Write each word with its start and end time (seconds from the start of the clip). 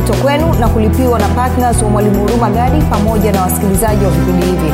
kinaletwa 0.00 0.16
kwenu 0.16 0.54
na 0.60 0.68
kulipiwa 0.68 1.18
na 1.18 1.28
ptns 1.28 1.82
wa 1.82 1.88
mwalimu 1.90 2.20
huruma 2.20 2.50
gadi 2.50 2.82
pamoja 2.84 3.32
na 3.32 3.42
wasikilizaji 3.42 4.04
wa 4.04 4.10
vipindi 4.10 4.46
hivi. 4.46 4.72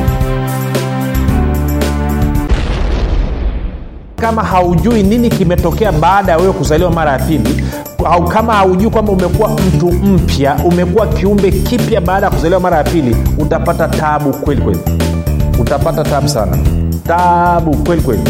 Kama 4.16 4.42
haujui 4.44 5.02
nini 5.02 5.30
kimetokea 5.30 5.92
baada 5.92 6.32
ya 6.32 6.38
wewe 6.38 6.52
kuzaliwa 6.52 6.90
mara 6.90 7.12
ya 7.12 7.18
pili 7.18 7.64
au 8.04 8.24
kama 8.24 8.52
haujui 8.54 8.90
kwamba 8.90 9.12
umekuwa 9.12 9.50
mtu 9.50 9.92
mpya 9.92 10.56
umekuwa 10.64 11.06
kiumbe 11.06 11.50
kipya 11.50 12.00
baada 12.00 12.26
ya 12.26 12.32
kuzaliwa 12.32 12.60
mara 12.60 12.76
ya 12.76 12.84
pili 12.84 13.16
utapata 13.38 13.88
tabu 13.88 14.32
kweli 14.32 14.62
kweli. 14.62 14.80
Utapata 15.60 16.04
tabu 16.04 16.28
sana. 16.28 16.58
Tabu 17.06 17.76
kweli 17.76 18.02
kweli 18.02 18.22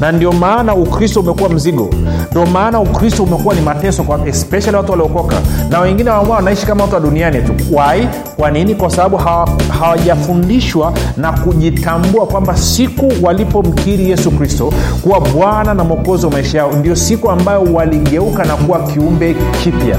na 0.00 0.12
ndio 0.12 0.32
maana 0.32 0.74
ukristo 0.74 1.20
umekuwa 1.20 1.48
mzigo. 1.50 1.90
Ndio 2.30 2.46
maana 2.46 2.80
ukristo 2.80 3.22
umekuwa 3.22 3.54
ni 3.54 3.60
mateso 3.60 4.02
kwa 4.02 4.28
especially 4.28 4.76
watu 4.76 4.92
waliokoka. 4.92 5.36
Na 5.70 5.80
wengine 5.80 6.10
ambao 6.10 6.36
wanaishi 6.36 6.66
kama 6.66 6.82
watu 6.82 6.94
wa 6.94 7.00
duniani 7.00 7.42
tu. 7.42 7.52
Wai 7.72 8.08
kwa 8.36 8.50
nini? 8.50 8.74
Kwa 8.74 8.90
sababu 8.90 9.16
hawa- 9.16 9.48
hawajafundishwa 9.80 10.92
na 11.16 11.32
kujitambua 11.32 12.26
kwamba 12.26 12.56
siku 12.56 13.12
walipomkiri 13.22 14.10
yesu 14.10 14.30
kristo 14.30 14.72
kuwa 15.02 15.20
bwana 15.20 15.74
na 15.74 15.84
mwokozi 15.84 16.26
wa 16.26 16.32
maisha 16.32 16.58
yao 16.58 16.72
ndio 16.72 16.96
siku 16.96 17.30
ambayo 17.30 17.62
waligeuka 17.72 18.44
na 18.44 18.56
kuwa 18.56 18.78
kiumbe 18.82 19.36
kipya 19.62 19.96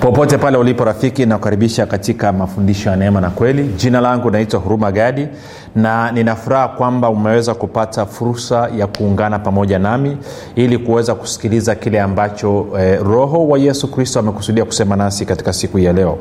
popote 0.00 0.38
pale 0.38 0.56
ulipo 0.56 0.84
rafiki 0.84 1.26
nakukaribisha 1.26 1.86
katika 1.86 2.32
mafundisho 2.32 2.90
ya 2.90 2.96
neema 2.96 3.20
na 3.20 3.30
kweli. 3.30 3.64
Jina 3.64 4.00
langu 4.00 4.30
naitwa 4.30 4.60
huruma 4.60 4.92
gadi 4.92 5.28
na 5.76 6.12
ninafuraha 6.12 6.68
kwamba 6.68 7.08
umeweza 7.08 7.54
kupata 7.54 8.06
fursa 8.06 8.68
ya 8.76 8.86
kuungana 8.86 9.38
pamoja 9.38 9.78
nami 9.78 10.16
ili 10.54 10.78
kuweza 10.78 11.14
kusikiliza 11.14 11.74
kile 11.74 12.00
ambacho 12.00 12.66
eh, 12.78 13.00
roho 13.02 13.48
wa 13.48 13.58
yesu 13.58 13.90
kristo 13.90 14.18
amekusudia 14.20 14.64
kusema 14.64 14.96
nasi 14.96 15.26
katika 15.26 15.52
siku 15.52 15.76
hii 15.76 15.84
ya 15.84 15.92
leo. 15.92 16.18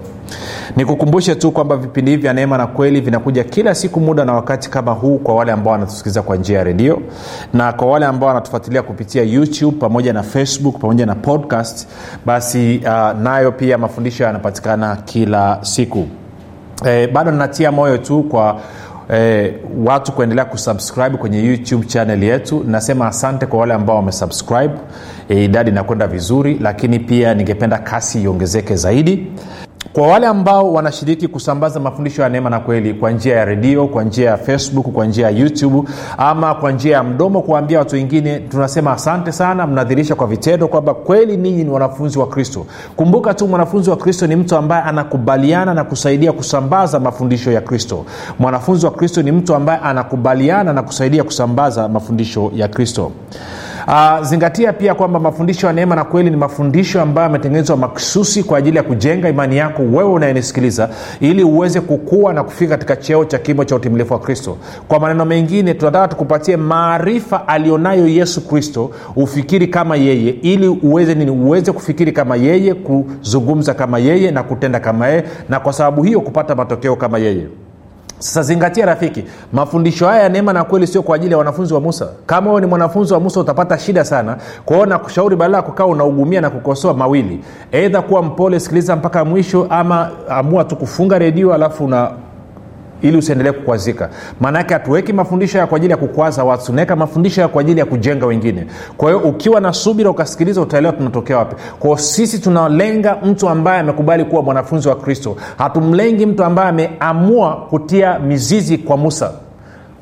Nikukumbushe 0.76 1.36
tu 1.36 1.52
kwamba 1.52 1.78
vipindi 1.78 2.12
hivi 2.12 2.22
vya 2.24 2.34
neema 2.34 2.58
na 2.58 2.68
kweli 2.68 3.02
vinakuja 3.02 3.44
kila 3.44 3.76
siku 3.76 4.00
muda 4.00 4.26
na 4.26 4.34
wakati 4.34 4.70
kama 4.70 4.92
huu 4.92 5.18
kwa 5.18 5.36
wale 5.36 5.52
ambao 5.52 5.74
wanatusikiliza 5.74 6.22
kwa 6.22 6.36
njia 6.36 6.58
ya 6.58 6.64
redio 6.64 7.02
na 7.54 7.74
kwa 7.74 7.88
wale 7.88 8.06
ambao 8.06 8.28
wanatufuatilia 8.28 8.82
kupitia 8.82 9.24
youtube 9.24 9.78
pamoja 9.80 10.14
na 10.14 10.24
facebook 10.24 10.78
pamoja 10.80 11.06
na 11.06 11.16
podcast 11.16 11.88
basi 12.26 12.82
uh, 12.86 13.20
nayo 13.20 13.52
pia 13.52 13.78
mafundisho 13.78 14.24
yanapatikana 14.24 14.96
kila 14.96 15.58
siku. 15.62 16.08
Eh, 16.86 17.12
bado 17.14 17.32
ninatia 17.32 17.72
moyo 17.72 17.98
tu 17.98 18.24
kwa 18.24 18.60
E, 19.14 19.54
watu 19.86 20.12
kuendelea 20.12 20.46
kusubscribe 20.46 21.18
kwenye 21.18 21.44
youtube 21.44 21.86
channel 21.86 22.24
yetu. 22.24 22.64
Nasema 22.68 23.08
asante 23.08 23.46
kwa 23.46 23.60
wale 23.60 23.74
ambao 23.74 23.96
wamesubscribe. 23.96 24.74
Eh, 25.30 25.44
idadi 25.44 25.70
inakwenda 25.72 26.08
vizuri 26.08 26.58
lakini 26.62 27.00
pia 27.00 27.34
ningependa 27.34 27.78
kasi 27.78 28.22
iongezeke 28.24 28.76
zaidi 28.76 29.28
kwa 29.98 30.08
wale 30.08 30.28
ambao 30.28 30.74
wanashiriki 30.74 31.28
kusambaza 31.28 31.80
mafundisho 31.80 32.22
ya 32.22 32.30
neema 32.30 32.50
na 32.50 32.60
kweli 32.60 32.94
kwa 32.94 33.12
njia 33.12 33.36
ya 33.36 33.46
redio 33.46 33.88
kwa 33.88 34.04
njia 34.04 34.30
ya 34.30 34.38
facebook 34.38 34.86
kwa 34.92 35.06
njia 35.06 35.26
ya 35.30 35.38
youtube 35.38 35.90
ama 36.18 36.56
kwa 36.56 36.72
njia 36.72 36.96
ya 36.98 37.04
mdomo 37.04 37.42
kuwaambia 37.42 37.80
watu 37.80 37.96
wengine 37.96 38.40
tunasema 38.40 38.92
asante 38.92 39.32
sana 39.32 39.68
mnadhirisha 39.68 40.16
kwa 40.16 40.28
vitendo 40.28 40.68
kwamba 40.68 40.94
kweli 40.94 41.38
ninyi 41.38 41.64
ni 41.64 41.70
wanafunzi 41.70 42.20
wa 42.20 42.28
kristo. 42.28 42.66
Kumbuka 42.96 43.34
tu 43.34 43.48
mwanafunzi 43.48 43.90
wa 43.90 43.98
kristo 43.98 44.28
ni 44.28 44.36
mtu 44.36 44.56
ambaye 44.56 44.84
anakubaliana 44.84 45.74
na 45.74 45.84
kusaidia 45.84 46.32
kusambaza 46.32 47.00
mafundisho 47.00 47.52
ya 47.52 47.62
kristo. 47.62 48.06
Mwanafunzi 48.40 48.86
wa 48.86 48.92
kristo 48.92 49.22
ni 49.22 49.32
mtu 49.32 49.56
ambaye 49.56 49.80
anakubaliana 49.80 50.74
na 50.74 50.82
kusaidia 50.84 51.24
kusambaza 51.24 51.90
mafundisho 51.90 52.52
ya 52.56 52.68
kristo 52.68 53.12
Uh, 53.88 54.22
zingatia 54.24 54.74
pia 54.74 54.96
kwamba 54.96 55.20
mafundisho 55.20 55.68
ya 55.68 55.74
neema 55.74 55.96
na 55.96 56.04
kweli 56.04 56.30
ni 56.30 56.36
mafundisho 56.38 57.02
ambayo 57.02 57.24
yametengenezwa 57.26 57.78
maksusi 57.78 58.44
kwa 58.44 58.58
ajili 58.58 58.78
ya 58.78 58.84
kujenga 58.84 59.30
imani 59.30 59.58
yako 59.58 59.82
wewe 59.82 60.04
unayenisikiliza 60.12 60.90
ili 61.20 61.44
uweze 61.44 61.82
kukua 61.82 62.34
na 62.34 62.44
kufika 62.44 62.70
katika 62.72 62.96
cheo 62.96 63.26
cha 63.26 63.38
kimo 63.40 63.66
cha 63.66 63.76
utimilifu 63.76 64.14
wa 64.14 64.20
kristo. 64.20 64.58
Kwa 64.88 65.00
maneno 65.00 65.26
mengine 65.26 65.74
tunataka 65.74 66.08
tukupatie 66.08 66.58
maarifa 66.58 67.48
alionayo 67.48 68.08
yesu 68.08 68.48
kristo 68.48 68.92
ufikiri 69.16 69.68
kama 69.68 69.96
yeye 69.96 70.30
ili 70.30 70.68
uweze 70.68 71.16
nini? 71.16 71.32
Uweze 71.32 71.72
kufikiri 71.72 72.12
kama 72.12 72.36
yeye 72.36 72.74
kuzungumza 72.74 73.74
kama 73.74 74.00
yeye 74.00 74.32
na 74.32 74.44
kutenda 74.44 74.80
kama 74.80 75.08
yeye 75.08 75.24
na 75.50 75.60
kwa 75.60 75.74
sababu 75.74 76.04
hiyo 76.04 76.22
kupata 76.22 76.56
matokeo 76.56 76.96
kama 76.96 77.18
yeye 77.18 77.48
sasa 78.20 78.44
zingatia 78.44 78.86
rafiki 78.86 79.24
mafundisho 79.54 80.08
haya 80.08 80.24
ya 80.24 80.30
neema 80.30 80.54
na 80.54 80.64
kweli 80.64 80.88
sio 80.88 81.02
kwa 81.02 81.16
ajili 81.16 81.32
ya 81.32 81.38
wanafunzi 81.38 81.74
wa 81.74 81.80
musa. 81.82 82.08
Kama 82.26 82.50
wewe 82.50 82.62
ni 82.62 82.68
mwanafunzi 82.68 83.14
wa 83.14 83.20
musa 83.20 83.40
utapata 83.40 83.78
shida 83.80 84.06
sana 84.06 84.38
kwao 84.66 84.86
na 84.86 85.00
kushauri 85.00 85.36
badala 85.36 85.58
ya 85.58 85.64
kukaa 85.64 85.86
unaugumia 85.86 86.42
na 86.42 86.50
kukosoa 86.50 86.94
mawili. 86.94 87.44
Eidha 87.72 88.02
kuwa 88.02 88.24
mpole 88.24 88.60
sikiliza 88.60 88.96
mpaka 88.96 89.26
mwisho 89.26 89.68
ama 89.70 90.12
amua 90.30 90.64
tu 90.64 90.76
kufunga 90.76 91.20
redio 91.20 91.54
alafu 91.54 91.88
ili 93.02 93.18
usiendelee 93.18 93.52
kukwazika. 93.52 94.10
Maanaake 94.40 94.74
hatuweki 94.74 95.14
mafundisho 95.14 95.58
ya 95.58 95.68
kwa 95.68 95.78
ajili 95.78 95.92
ya 95.92 95.98
kukwaza 95.98 96.44
watu 96.44 96.66
tunaweka 96.66 96.96
mafundisho 96.96 97.42
ya 97.42 97.48
kwa 97.48 97.62
ajili 97.62 97.80
ya 97.80 97.86
kujenga 97.86 98.26
wengine. 98.26 98.68
Kwa 98.98 99.12
hiyo 99.12 99.24
ukiwa 99.24 99.62
na 99.62 99.74
subira 99.74 100.10
ukasikiliza 100.10 100.62
utaelewa 100.62 100.94
tunatokea 100.94 101.38
wapi. 101.38 101.56
Kwao 101.80 101.98
sisi 101.98 102.40
tunalenga 102.40 103.18
mtu 103.26 103.50
ambaye 103.50 103.80
amekubali 103.80 104.26
kuwa 104.26 104.42
mwanafunzi 104.42 104.88
wa 104.90 104.96
kristo. 104.96 105.36
Hatumlengi 105.58 106.26
mtu 106.26 106.44
ambaye 106.44 106.70
ameamua 106.70 107.56
kutia 107.70 108.20
mizizi 108.20 108.78
kwa 108.78 108.98
musa. 108.98 109.32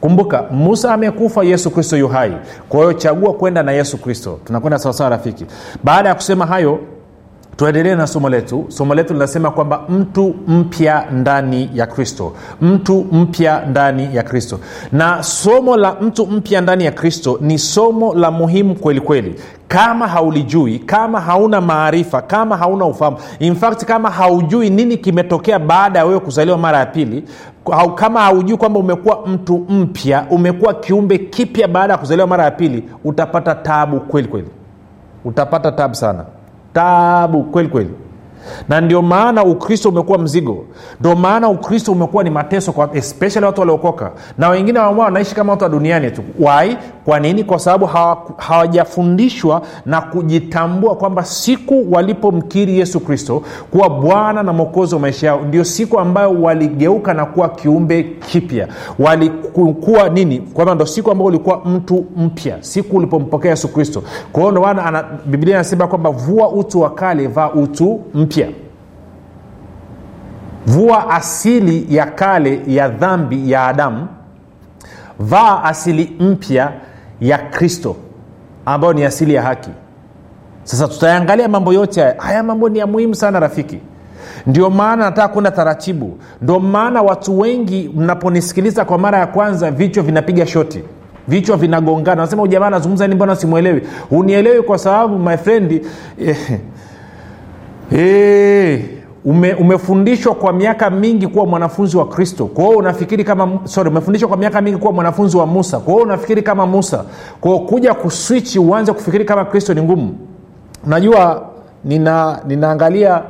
Kumbuka 0.02 0.44
musa 0.52 0.94
amekufa 0.94 1.44
yesu 1.44 1.72
kristo 1.72 1.98
yu 1.98 2.08
hai. 2.08 2.32
Kwa 2.70 2.80
hiyo 2.80 2.94
chagua 2.94 3.34
kwenda 3.34 3.64
na 3.64 3.72
yesu 3.72 3.98
kristo. 3.98 4.40
Tunakwenda 4.46 4.80
sawasawa 4.80 5.10
rafiki. 5.10 5.46
Baada 5.84 6.10
ya 6.10 6.16
kusema 6.16 6.46
hayo 6.46 6.80
tuendelee 7.58 7.96
na 7.96 8.08
somo 8.08 8.30
letu. 8.30 8.66
Somo 8.68 8.96
letu 8.96 9.14
linasema 9.14 9.52
kwamba 9.52 9.82
mtu 9.90 10.36
mpya 10.48 11.06
ndani 11.12 11.70
ya 11.74 11.88
kristo. 11.88 12.34
Mtu 12.62 13.06
mpya 13.12 13.66
ndani 13.66 14.16
ya 14.16 14.24
kristo. 14.24 14.60
Na 14.92 15.24
somo 15.24 15.78
la 15.78 15.96
mtu 16.02 16.28
mpya 16.28 16.62
ndani 16.62 16.86
ya 16.86 16.92
kristo 16.92 17.38
ni 17.42 17.60
somo 17.60 18.14
la 18.14 18.32
muhimu 18.32 18.76
kweli 18.76 19.02
kweli. 19.02 19.36
Kama 19.68 20.08
haulijui 20.08 20.80
kama 20.80 21.22
hauna 21.22 21.62
maarifa 21.62 22.22
kama 22.22 22.58
hauna 22.58 22.86
ufahamu 22.86 23.18
in 23.40 23.56
kama 23.88 24.10
haujui 24.10 24.70
nini 24.70 24.98
kimetokea 24.98 25.60
baada 25.60 26.00
ya 26.00 26.06
wewe 26.06 26.20
kuzaliwa 26.20 26.58
mara 26.58 26.78
ya 26.80 26.86
pili 26.86 27.24
kama 27.96 28.22
haujui 28.22 28.58
kwamba 28.58 28.80
umekuwa 28.80 29.28
mtu 29.28 29.58
mpya 29.70 30.26
umekuwa 30.30 30.74
kiumbe 30.74 31.18
kipya 31.18 31.68
baada 31.68 31.94
ya 31.94 31.98
kuzaliwa 32.00 32.28
mara 32.28 32.44
ya 32.44 32.52
pili 32.52 32.84
utapata 33.04 33.56
tabu 33.56 34.00
kweli 34.00 34.28
kweli. 34.28 34.48
Utapata 35.26 35.72
tabu 35.72 35.96
sana 35.96 36.26
tabu 36.75 37.44
kweli 37.44 37.69
kweli 37.69 37.90
na 38.70 38.82
ndio 38.82 39.02
maana 39.02 39.44
ukristo 39.44 39.90
umekuwa 39.90 40.18
mzigo. 40.18 40.66
Ndio 41.00 41.16
maana 41.16 41.50
ukristo 41.50 41.92
umekuwa 41.92 42.24
ni 42.24 42.30
mateso 42.30 42.72
kwa 42.72 42.90
especially 42.96 43.46
watu 43.46 43.62
waliokoka. 43.62 44.12
Na 44.38 44.50
wengine 44.50 44.80
wama 44.80 45.04
wanaishi 45.04 45.36
kama 45.36 45.52
watu 45.52 45.64
wa 45.64 45.70
duniani 45.70 46.12
tu. 46.12 46.22
Wai 46.40 46.78
kwa 47.06 47.20
nini? 47.20 47.44
Kwa 47.44 47.60
sababu 47.60 47.86
hawa- 47.86 48.18
hawajafundishwa 48.38 49.62
na 49.86 50.02
kujitambua 50.02 50.96
kwamba 50.96 51.26
siku 51.26 51.86
walipomkiri 51.92 52.80
yesu 52.80 53.00
kristo 53.00 53.42
kuwa 53.72 53.90
bwana 53.90 54.44
na 54.44 54.54
mwokozi 54.54 54.96
wa 54.96 55.02
maisha 55.02 55.28
yao 55.28 55.42
ndio 55.42 55.64
siku 55.64 56.00
ambayo 56.00 56.42
waligeuka 56.42 57.14
na 57.14 57.26
kuwa 57.26 57.50
kiumbe 57.50 58.04
kipya. 58.04 58.68
Walikuwa 59.00 60.10
nini? 60.10 60.40
Kwamba 60.40 60.76
ndo 60.76 60.86
siku 60.86 61.12
ambayo 61.12 61.28
ulikuwa 61.28 61.62
mtu 61.66 62.06
mpya 62.18 62.58
siku 62.60 62.98
ulipompokea 62.98 63.52
yesu 63.52 63.68
kristo. 63.68 64.04
Kwa 64.32 64.42
hiyo 64.42 64.52
ndomaana 64.52 65.06
biblia 65.26 65.56
inasema 65.56 65.88
kwamba 65.88 66.10
vua 66.10 66.50
utu 66.50 66.82
wa 66.82 66.90
kale 66.90 67.28
vaa 67.28 67.50
utu 67.52 68.02
mpya 68.14 68.34
vua 70.67 71.09
asili 71.09 71.96
ya 71.96 72.05
kale 72.05 72.61
ya 72.67 72.87
dhambi 72.90 73.52
ya 73.52 73.67
adamu. 73.67 74.08
Vaa 75.20 75.64
asili 75.64 76.16
mpya 76.20 76.72
ya 77.22 77.37
kristo 77.37 77.96
ambayo 78.66 78.93
ni 78.93 79.03
asili 79.05 79.34
ya 79.34 79.41
haki. 79.41 79.70
Sasa 80.64 80.87
tutayangalia 80.87 81.47
mambo 81.47 81.73
yote 81.73 82.02
haya. 82.02 82.16
Haya 82.22 82.43
mambo 82.43 82.70
ni 82.70 82.79
ya 82.79 82.87
muhimu 82.87 83.16
sana 83.16 83.40
rafiki. 83.40 83.79
Ndio 84.47 84.70
maana 84.70 85.05
nataka 85.05 85.28
kwenda 85.28 85.52
taratibu. 85.52 86.17
Ndio 86.41 86.59
maana 86.59 87.02
watu 87.02 87.40
wengi 87.40 87.91
mnaponisikiliza 87.96 88.85
kwa 88.85 88.97
mara 88.97 89.17
ya 89.20 89.28
kwanza 89.28 89.72
vichwa 89.72 90.03
vinapiga 90.03 90.46
shoti. 90.47 90.84
Vichwa 91.28 91.58
vinagongana. 91.58 92.22
Nasema 92.22 92.41
ujamaa 92.43 92.67
anazungumza 92.67 93.08
ni 93.08 93.16
mbona 93.16 93.35
simwelewi 93.35 93.81
unielewi 94.11 94.61
kwa 94.64 94.78
sababu 94.78 95.20
my 95.20 95.38
friend 95.38 95.81
eh, 96.20 96.59
eh, 97.91 98.82
ume, 99.26 99.53
umefundishwa 99.53 100.35
kwa 100.35 100.53
miaka 100.53 100.90
mingi 100.90 101.28
kuwa 101.28 101.46
mwanafunzi 101.46 101.97
wa 101.97 102.08
kristo. 102.08 102.46
Kwa 102.46 102.64
hiyo 102.66 102.78
unafikiri 102.78 103.23
kama 103.23 103.59
sorry 103.64 103.90
umefundishwa 103.90 104.28
kwa 104.29 104.37
miaka 104.37 104.61
mingi 104.61 104.78
kuwa 104.78 104.93
mwanafunzi 104.93 105.37
wa 105.37 105.46
musa. 105.46 105.79
Kwa 105.79 105.93
hiyo 105.93 106.05
unafikiri 106.05 106.41
kama 106.41 106.66
musa. 106.66 107.05
Kwa 107.41 107.52
hiyo 107.52 107.64
kuja 107.66 107.93
kuswichi 107.93 108.59
uanze 108.59 108.93
kufikiri 108.93 109.26
kama 109.26 109.46
kristo 109.46 109.73
ni 109.73 109.82
ngumu. 109.82 110.17
Najua 110.87 111.46
nina 111.84 112.40
ninaangalia 112.47 113.22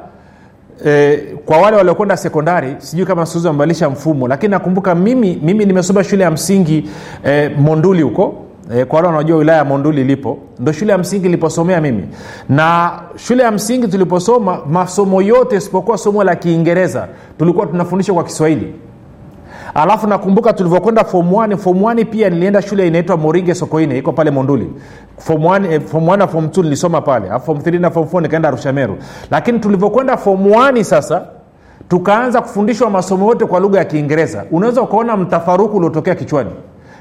E, 0.85 1.17
kwa 1.45 1.57
wale 1.57 1.77
waliokwenda 1.77 2.17
sekondari 2.17 2.75
sijui 2.77 3.05
kama 3.05 3.25
siuzi 3.25 3.47
wamebadilisha 3.47 3.89
mfumo 3.89 4.27
lakini 4.27 4.51
nakumbuka 4.51 4.95
mimi 4.95 5.39
mimi 5.43 5.65
nimesoma 5.65 6.03
shule 6.03 6.23
ya 6.23 6.31
msingi 6.31 6.89
e, 7.25 7.49
monduli 7.49 8.01
huko 8.01 8.33
e, 8.73 8.85
kwa 8.85 8.95
wale 8.95 9.07
wanaojua 9.07 9.37
wilaya 9.37 9.57
ya 9.57 9.65
monduli 9.65 10.01
ilipo 10.01 10.37
ndo 10.59 10.71
shule 10.71 10.91
ya 10.91 10.97
msingi 10.97 11.25
iliposomea 11.27 11.81
mimi. 11.81 12.07
Na 12.49 12.91
shule 13.15 13.43
ya 13.43 13.51
msingi 13.51 13.87
tuliposoma 13.87 14.59
masomo 14.69 15.21
yote 15.21 15.55
isipokuwa 15.55 15.97
somo 15.97 16.23
la 16.23 16.35
kiingereza 16.35 17.07
tulikuwa 17.39 17.65
tunafundishwa 17.65 18.15
kwa 18.15 18.23
kiswahili. 18.23 18.73
Alafu 19.73 20.07
nakumbuka 20.07 20.53
tulivyokwenda 20.53 21.03
fom 21.03 21.57
fom 21.57 22.05
pia 22.11 22.29
nilienda 22.29 22.61
shule 22.61 22.87
inaitwa 22.87 23.17
moringe 23.17 23.55
sokoine 23.55 23.97
iko 23.97 24.11
pale 24.11 24.31
monduli. 24.31 24.69
Fom 25.17 25.45
eh, 25.65 25.81
na 26.17 26.27
fom 26.27 26.49
t 26.49 26.61
nilisoma 26.61 27.01
pale 27.01 27.27
fom 27.45 27.59
na 27.79 27.91
fom 27.91 28.03
4 28.03 28.21
nikaenda 28.21 28.49
arushameru 28.49 28.97
lakini 29.31 29.59
tulivyokwenda 29.59 30.17
fom 30.17 30.51
sasa 30.83 31.25
tukaanza 31.89 32.41
kufundishwa 32.41 32.89
masomo 32.89 33.29
yote 33.29 33.45
kwa 33.45 33.59
lugha 33.59 33.79
ya 33.79 33.85
kiingereza. 33.85 34.45
Unaweza 34.51 34.81
ukaona 34.81 35.17
mtafaruku 35.17 35.77
uliotokea 35.77 36.15
kichwani 36.15 36.51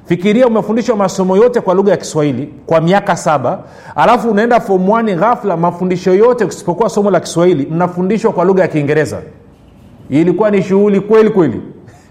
fikiria 0.06 0.46
umefundishwa 0.46 0.96
masomo 0.96 1.36
yote 1.36 1.60
kwa 1.60 1.74
lugha 1.74 1.90
ya 1.90 1.96
kiswahili 1.96 2.54
kwa 2.66 2.80
miaka 2.80 3.16
saba 3.16 3.58
alafu 3.96 4.30
unaenda 4.30 4.60
fom 4.60 5.02
ghafla 5.16 5.56
mafundisho 5.56 6.14
yote 6.14 6.44
usipokuwa 6.44 6.88
somo 6.88 7.10
la 7.10 7.20
kiswahili 7.20 7.66
mnafundishwa 7.70 8.32
kwa 8.32 8.44
lugha 8.44 8.62
ya 8.62 8.68
kiingereza. 8.68 9.22
Ilikuwa 10.10 10.50
ni 10.50 10.62
shughuli 10.62 11.00
kweli 11.00 11.30
kweli. 11.30 11.60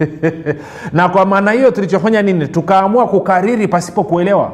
Na 0.92 1.08
kwa 1.08 1.26
maana 1.26 1.50
hiyo 1.52 1.70
tulichofanya 1.70 2.22
nini? 2.22 2.48
Tukaamua 2.48 3.06
kukariri 3.06 3.68
pasipo 3.68 4.04
kuelewa. 4.04 4.52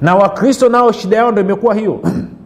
Na 0.00 0.14
wakristo 0.14 0.68
nao 0.68 0.92
shida 0.92 1.16
yao 1.16 1.32
ndo 1.32 1.40
imekuwa 1.40 1.74
hiyo 1.74 2.00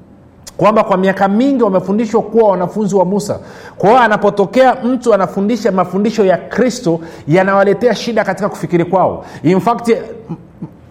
kwamba 0.56 0.84
kwa 0.84 0.96
miaka 0.96 1.28
mingi 1.28 1.62
wamefundishwa 1.62 2.22
kuwa 2.22 2.50
wanafunzi 2.50 2.94
wa 2.94 3.04
musa. 3.04 3.38
Kwa 3.78 3.88
hiyo 3.90 4.00
anapotokea 4.02 4.74
mtu 4.84 5.14
anafundisha 5.14 5.72
mafundisho 5.72 6.24
ya 6.24 6.36
kristo 6.36 7.00
yanawaletea 7.28 7.94
shida 7.94 8.24
katika 8.24 8.48
kufikiri 8.48 8.84
kwao. 8.84 9.24
In 9.42 9.60
fact 9.60 9.90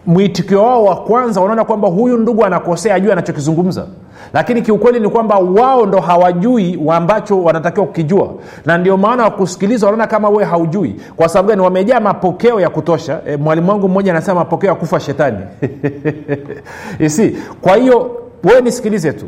mwitikio 0.06 0.64
wao 0.64 0.84
wa 0.86 0.96
kwanza 0.96 1.42
wanaona 1.42 1.64
kwamba 1.66 1.88
huyu 1.88 2.18
ndugu 2.18 2.46
anakosea 2.46 2.96
ajui 2.96 3.12
anachokizungumza. 3.12 3.86
Lakini 4.34 4.62
kiukweli 4.62 5.00
ni 5.00 5.10
kwamba 5.10 5.36
wao 5.40 5.86
ndo 5.86 6.00
hawajui 6.00 6.80
ambacho 6.92 7.44
wanatakiwa 7.44 7.86
kukijua. 7.86 8.34
Na 8.66 8.78
ndio 8.78 8.98
maana 8.98 9.24
wakusikiliza 9.24 9.86
wanaona 9.86 10.08
kama 10.08 10.30
we 10.30 10.44
haujui. 10.44 10.96
Kwa 11.16 11.30
sababu 11.30 11.50
gani? 11.50 11.62
Wamejaa 11.62 12.00
mapokeo 12.00 12.60
ya 12.62 12.70
kutosha. 12.70 13.20
E, 13.28 13.38
mwalimu 13.38 13.70
wangu 13.70 13.90
mmoja 13.90 14.12
anasema 14.12 14.40
mapokeo 14.40 14.70
ya 14.70 14.76
kufa 14.76 15.00
shetani. 15.00 15.38
Isi 17.00 17.38
kwa 17.62 17.76
hiyo 17.78 18.12
wewe 18.44 18.62
nisikilize 18.62 19.14
tu 19.14 19.26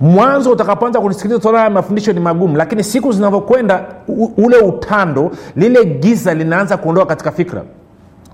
mwanzo 0.00 0.50
utakapoanza 0.50 1.00
kunisikiliza 1.00 1.60
ya 1.60 1.70
mafundisho 1.70 2.12
ni 2.12 2.20
magumu 2.20 2.56
lakini 2.56 2.84
siku 2.84 3.12
zinavyokwenda 3.12 3.84
ule 4.36 4.58
utando 4.58 5.30
lile 5.56 5.84
giza 5.84 6.34
linaanza 6.34 6.76
kuondoka 6.76 7.06
katika 7.06 7.32
fikra. 7.32 7.62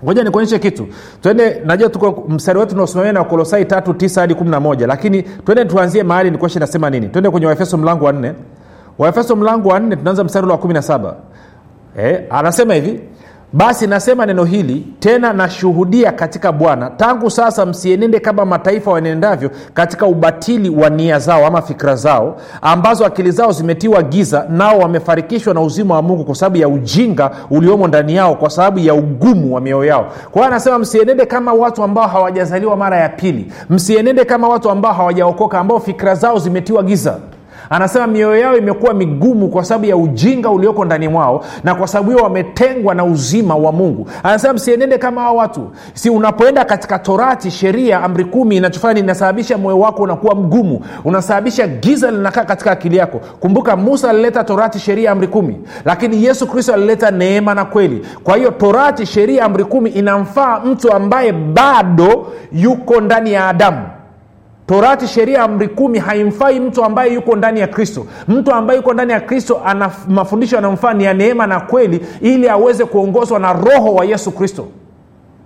Ngoja 0.03 0.23
nikuonyeshe 0.23 0.59
kitu. 0.59 0.87
Twende 1.21 1.61
najua 1.65 1.89
tuko 1.89 2.23
mstari 2.29 2.59
wetu 2.59 2.73
unaosimamia 2.73 3.13
na 3.13 3.23
kolosai 3.23 3.65
tatu 3.65 3.93
tisa 3.93 4.21
hadi 4.21 4.35
kumi 4.35 4.49
na 4.49 4.59
moja 4.59 4.87
lakini 4.87 5.23
twende 5.23 5.65
tuanzie 5.65 6.03
mahali 6.03 6.31
nikueshe 6.31 6.59
nasema 6.59 6.89
nini. 6.89 7.07
Twende 7.09 7.29
kwenye 7.29 7.45
waefeso 7.47 7.77
mlango 7.77 8.05
wa 8.05 8.11
nne. 8.11 8.33
Waefeso 8.97 9.35
mlango 9.35 9.69
wa 9.69 9.79
nne 9.79 9.95
tunaanza 9.95 10.23
mstari 10.23 10.43
ule 10.45 10.51
wa 10.53 10.57
kumi 10.59 10.73
na 10.73 10.81
saba. 10.81 11.15
Eh, 11.97 12.23
anasema 12.29 12.73
hivi 12.73 12.99
basi 13.53 13.87
nasema 13.87 14.25
neno 14.25 14.43
hili 14.43 14.87
tena 14.99 15.33
nashuhudia 15.33 16.11
katika 16.11 16.51
bwana 16.51 16.89
tangu 16.89 17.29
sasa 17.31 17.65
msienende 17.65 18.19
kama 18.19 18.45
mataifa 18.45 18.91
wanendavyo 18.91 19.51
katika 19.73 20.05
ubatili 20.07 20.69
wa 20.69 20.89
nia 20.89 21.19
zao 21.19 21.45
ama 21.47 21.61
fikira 21.61 21.95
zao 21.95 22.37
ambazo 22.61 23.05
akili 23.05 23.31
zao 23.31 23.51
zimetiwa 23.51 24.03
giza 24.03 24.45
nao 24.49 24.79
wamefarikishwa 24.79 25.53
na 25.53 25.61
uzima 25.61 25.95
wa 25.95 26.01
mungu 26.01 26.23
kwa 26.25 26.35
sababu 26.35 26.57
ya 26.57 26.67
ujinga 26.67 27.31
uliomo 27.49 27.87
ndani 27.87 28.15
yao 28.15 28.35
kwa 28.35 28.49
sababu 28.49 28.79
ya 28.79 28.93
ugumu 28.93 29.55
wa 29.55 29.61
mioyo 29.61 29.85
yao. 29.85 30.05
Kwa 30.31 30.47
anasema 30.47 30.79
msienende 30.79 31.25
kama 31.25 31.53
watu 31.53 31.83
ambao 31.83 32.07
hawajazaliwa 32.07 32.77
mara 32.77 32.97
ya 32.97 33.09
pili 33.09 33.51
msienende 33.69 34.25
kama 34.25 34.47
watu 34.47 34.69
ambao 34.69 34.93
hawajaokoka 34.93 35.59
ambao 35.59 35.79
fikira 35.79 36.15
zao 36.15 36.39
zimetiwa 36.39 36.83
giza 36.83 37.17
anasema 37.75 38.07
mioyo 38.07 38.37
yao 38.41 38.57
imekuwa 38.57 38.93
migumu 38.93 39.47
kwa 39.47 39.65
sababu 39.65 39.85
ya 39.85 39.97
ujinga 39.97 40.49
ulioko 40.49 40.85
ndani 40.85 41.07
mwao 41.07 41.45
na 41.63 41.75
kwa 41.75 41.87
sababu 41.87 42.11
hiyo 42.11 42.23
wametengwa 42.23 42.95
na 42.95 43.03
uzima 43.03 43.55
wa 43.55 43.71
mungu. 43.71 44.07
Anasema 44.23 44.53
msienende 44.53 44.97
kama 44.97 45.21
hao 45.21 45.35
watu. 45.35 45.71
Si 45.93 46.09
unapoenda 46.09 46.65
katika 46.65 46.99
torati 46.99 47.51
sheria 47.51 48.03
amri 48.03 48.25
kumi 48.25 48.57
inachofanya 48.57 48.99
inasababisha 48.99 49.57
moyo 49.57 49.79
wako 49.79 50.03
unakuwa 50.03 50.35
mgumu. 50.35 50.81
Unasababisha 51.05 51.67
giza 51.67 52.11
linakaa 52.11 52.43
katika 52.45 52.71
akili 52.71 52.97
yako. 52.97 53.21
Kumbuka 53.39 53.75
musa 53.75 54.09
alileta 54.09 54.43
torati 54.43 54.79
sheria 54.79 55.11
amri 55.11 55.27
kumi. 55.27 55.57
Lakini 55.85 56.23
yesu 56.23 56.47
kristo 56.47 56.73
alileta 56.73 57.11
neema 57.11 57.53
na 57.53 57.65
kweli. 57.65 58.05
Kwa 58.23 58.37
hiyo 58.37 58.51
torati 58.51 59.05
sheria 59.05 59.45
amri 59.45 59.63
kumi 59.63 59.89
inamfaa 59.89 60.59
mtu 60.59 60.91
ambaye 60.93 61.31
bado 61.31 62.27
yuko 62.51 63.01
ndani 63.01 63.33
ya 63.33 63.47
adamu 63.47 63.83
torati 64.65 65.07
sheria 65.07 65.43
amri 65.43 65.67
kumi 65.67 65.99
haimfai 65.99 66.59
mtu 66.59 66.83
ambaye 66.83 67.13
yuko 67.13 67.35
ndani 67.35 67.59
ya 67.59 67.67
kristo. 67.67 68.05
Mtu 68.27 68.51
ambaye 68.51 68.77
yuko 68.79 68.93
ndani 68.93 69.11
ya 69.11 69.19
kristo 69.19 69.61
ana 69.65 69.91
mafundisho 70.07 70.55
yanamfaa 70.55 70.93
ni 70.93 71.03
ya 71.03 71.13
neema 71.13 71.47
na 71.47 71.59
kweli 71.59 72.05
ili 72.21 72.49
aweze 72.49 72.85
kuongozwa 72.85 73.39
na 73.39 73.53
roho 73.53 73.93
wa 73.93 74.05
yesu 74.05 74.31
kristo. 74.31 74.67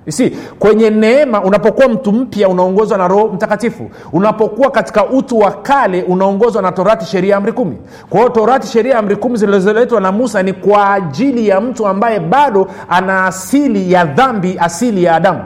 Si 0.09 0.29
kwenye 0.59 0.89
neema 0.89 1.43
unapokuwa 1.43 1.87
mtu 1.87 2.11
mpya 2.11 2.49
unaongozwa 2.49 2.97
na 2.97 3.07
roho 3.07 3.27
mtakatifu. 3.27 3.89
Unapokuwa 4.13 4.71
katika 4.71 5.05
utu 5.05 5.39
wa 5.39 5.51
kale 5.51 6.03
unaongozwa 6.03 6.61
na 6.61 6.71
torati 6.71 7.05
sheria 7.05 7.37
amri 7.37 7.51
kumi. 7.51 7.77
Kwa 8.09 8.19
hiyo 8.19 8.29
torati 8.31 8.67
sheria 8.67 8.97
amri 8.99 9.15
kumi 9.15 9.37
zilizoletwa 9.37 10.01
na 10.01 10.11
musa 10.11 10.43
ni 10.43 10.53
kwa 10.53 10.93
ajili 10.93 11.47
ya 11.47 11.61
mtu 11.61 11.87
ambaye 11.87 12.19
bado 12.19 12.67
ana 12.89 13.25
asili 13.25 13.91
ya 13.91 14.05
dhambi 14.05 14.57
asili 14.59 15.03
ya 15.03 15.15
adamu 15.15 15.41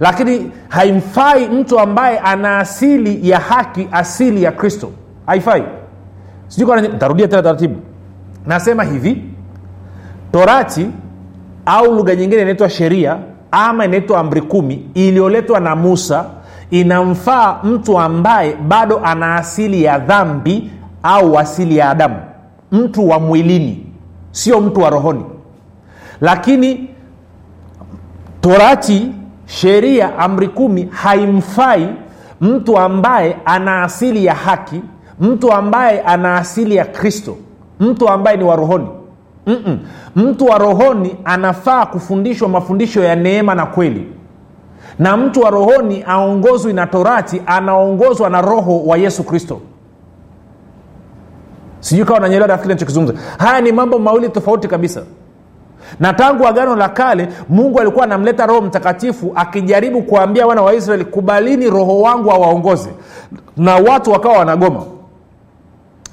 lakini 0.00 0.50
haimfai 0.68 1.48
mtu 1.48 1.78
ambaye 1.80 2.18
ana 2.18 2.58
asili 2.58 3.28
ya 3.30 3.38
haki 3.38 3.88
asili 3.92 4.42
ya 4.42 4.52
kristo. 4.52 4.90
Haifai. 5.26 5.62
Sijuitarudia 6.48 7.28
tena 7.28 7.42
taratibu. 7.42 7.76
Nasema 8.46 8.84
hivi 8.84 9.22
torati 10.32 10.86
au 11.66 11.94
lugha 11.94 12.14
nyingine 12.14 12.42
inaitwa 12.42 12.70
sheria 12.70 13.18
ama 13.50 13.84
inaitwa 13.84 14.20
amri 14.20 14.40
kumi 14.40 14.86
iliyoletwa 14.94 15.60
na 15.60 15.76
musa 15.76 16.24
inamfaa 16.70 17.58
mtu 17.64 17.98
ambaye 18.00 18.56
bado 18.56 19.00
ana 19.04 19.34
asili 19.34 19.84
ya 19.84 19.98
dhambi 19.98 20.70
au 21.02 21.38
asili 21.38 21.76
ya 21.76 21.90
adamu. 21.90 22.16
Mtu 22.72 23.08
wa 23.08 23.20
mwilini 23.20 23.86
sio 24.30 24.60
mtu 24.60 24.80
wa 24.80 24.90
rohoni. 24.90 25.24
Lakini 26.20 26.88
torati 28.40 29.12
sheria 29.46 30.18
amri 30.18 30.48
kumi 30.48 30.88
haimfai 30.90 31.88
mtu 32.40 32.78
ambaye 32.78 33.36
ana 33.44 33.82
asili 33.82 34.24
ya 34.24 34.34
haki 34.34 34.82
mtu 35.20 35.52
ambaye 35.52 36.00
ana 36.00 36.36
asili 36.36 36.76
ya 36.76 36.84
kristo. 36.84 37.36
Mtu 37.80 38.08
ambaye 38.08 38.36
ni 38.36 38.44
wa 38.44 38.56
rohoni. 38.56 38.88
Mm-mm. 39.46 39.78
mtu 40.16 40.46
wa 40.46 40.58
rohoni 40.58 41.16
anafaa 41.24 41.86
kufundishwa 41.86 42.48
mafundisho 42.48 43.02
ya 43.04 43.16
neema 43.16 43.54
na 43.54 43.66
kweli. 43.66 44.06
Na 44.98 45.16
mtu 45.16 45.40
wa 45.40 45.50
rohoni 45.50 46.04
aongozwi 46.06 46.72
na 46.72 46.86
torati 46.86 47.42
anaongozwa 47.46 48.30
na 48.30 48.40
roho 48.40 48.82
wa 48.86 48.96
yesu 48.98 49.24
kristo. 49.24 49.60
Sijui 51.80 52.04
kawa 52.04 52.20
nanyelewa 52.20 52.48
nafikiri 52.48 52.74
nachokizungumza. 52.74 53.20
Haya 53.38 53.60
ni 53.60 53.72
mambo 53.72 53.98
mawili 53.98 54.28
tofauti 54.28 54.68
kabisa 54.68 55.02
na 56.00 56.12
tangu 56.12 56.46
agano 56.46 56.76
la 56.76 56.88
kale 56.88 57.28
mungu 57.48 57.80
alikuwa 57.80 58.04
anamleta 58.04 58.46
roho 58.46 58.60
mtakatifu 58.60 59.32
akijaribu 59.34 60.02
kuambia 60.02 60.46
wana 60.46 60.62
wa 60.62 60.74
israeli 60.74 61.04
kubalini 61.04 61.70
roho 61.70 62.00
wangu 62.00 62.30
awaongoze. 62.30 62.90
Na 63.56 63.76
watu 63.76 64.10
wakawa 64.10 64.38
wanagoma. 64.38 64.82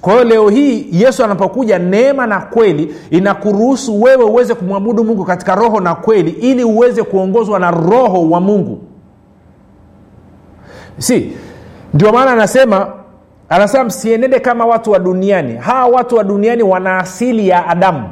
Kwa 0.02 0.14
hiyo 0.14 0.26
leo 0.26 0.50
hii 0.50 0.88
yesu 0.92 1.24
anapokuja 1.24 1.80
neema 1.80 2.28
na 2.28 2.40
kweli 2.40 2.96
inakuruhusu 3.10 4.02
wewe 4.02 4.24
uweze 4.24 4.54
kumwabudu 4.56 5.04
mungu 5.04 5.26
katika 5.26 5.56
roho 5.56 5.80
na 5.80 5.96
kweli 5.96 6.32
ili 6.32 6.64
uweze 6.64 7.04
kuongozwa 7.04 7.60
na 7.60 7.72
roho 7.72 8.30
wa 8.30 8.42
mungu. 8.42 8.82
Si 10.98 11.32
ndio 11.94 12.12
maana 12.12 12.32
anasema 12.32 12.88
anasema 13.50 13.84
msienende 13.84 14.40
kama 14.40 14.66
watu 14.66 14.92
wa 14.92 15.00
duniani. 15.00 15.56
Hawa 15.58 15.86
watu 15.96 16.16
wa 16.16 16.24
duniani 16.24 16.64
wana 16.64 16.98
asili 16.98 17.48
ya 17.48 17.68
adamu 17.68 18.10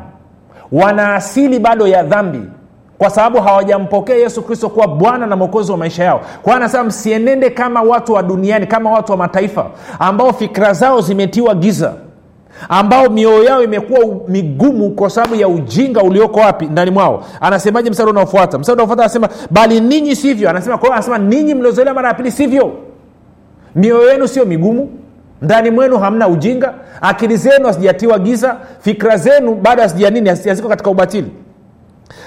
wana 0.71 1.15
asili 1.15 1.59
bado 1.59 1.87
ya 1.87 2.03
dhambi 2.03 2.41
kwa 2.97 3.09
sababu 3.09 3.41
hawajampokea 3.41 4.15
yesu 4.15 4.41
kristo 4.41 4.69
kuwa 4.69 4.87
bwana 4.87 5.27
na 5.27 5.35
mwokozi 5.35 5.71
wa 5.71 5.77
maisha 5.77 6.03
yao. 6.03 6.21
Kwa 6.43 6.55
anasema 6.55 6.83
msienende 6.83 7.49
kama 7.49 7.81
watu 7.81 8.13
wa 8.13 8.23
duniani 8.23 8.67
kama 8.67 8.91
watu 8.91 9.11
wa 9.11 9.17
mataifa 9.17 9.65
ambao 9.99 10.33
fikira 10.33 10.73
zao 10.73 11.01
zimetiwa 11.01 11.55
giza 11.55 11.93
ambao 12.69 13.09
mioyo 13.09 13.43
yao 13.43 13.63
imekuwa 13.63 13.99
migumu 14.27 14.89
kwa 14.89 15.09
sababu 15.09 15.35
ya 15.35 15.47
ujinga 15.47 16.03
ulioko 16.03 16.39
wapi? 16.39 16.65
Ndani 16.65 16.91
mwao. 16.91 17.23
Anasemaje 17.41 17.89
mstari 17.89 18.09
unaofuata? 18.09 18.57
Mstari 18.59 18.73
unaofuata 18.75 19.01
anasema 19.03 19.29
bali 19.51 19.81
ninyi 19.81 20.15
sivyo. 20.15 20.49
Anasema 20.49 20.77
kwa 20.77 20.93
anasema 20.93 21.17
ninyi 21.17 21.53
mliozaliwa 21.53 21.95
mara 21.95 22.07
ya 22.07 22.13
pili 22.13 22.31
sivyo. 22.31 22.71
Mioyo 23.75 24.11
yenu 24.11 24.27
sio 24.27 24.45
migumu 24.45 24.89
ndani 25.41 25.71
mwenu 25.71 25.97
hamna 25.97 26.27
ujinga 26.27 26.73
akili 27.01 27.37
zenu 27.37 27.65
hazijatiwa 27.65 28.19
giza 28.19 28.57
fikra 28.79 29.17
zenu 29.17 29.55
bado 29.55 29.81
hazijanini 29.81 30.29
haziko 30.29 30.69
katika 30.69 30.89
ubatili. 30.89 31.31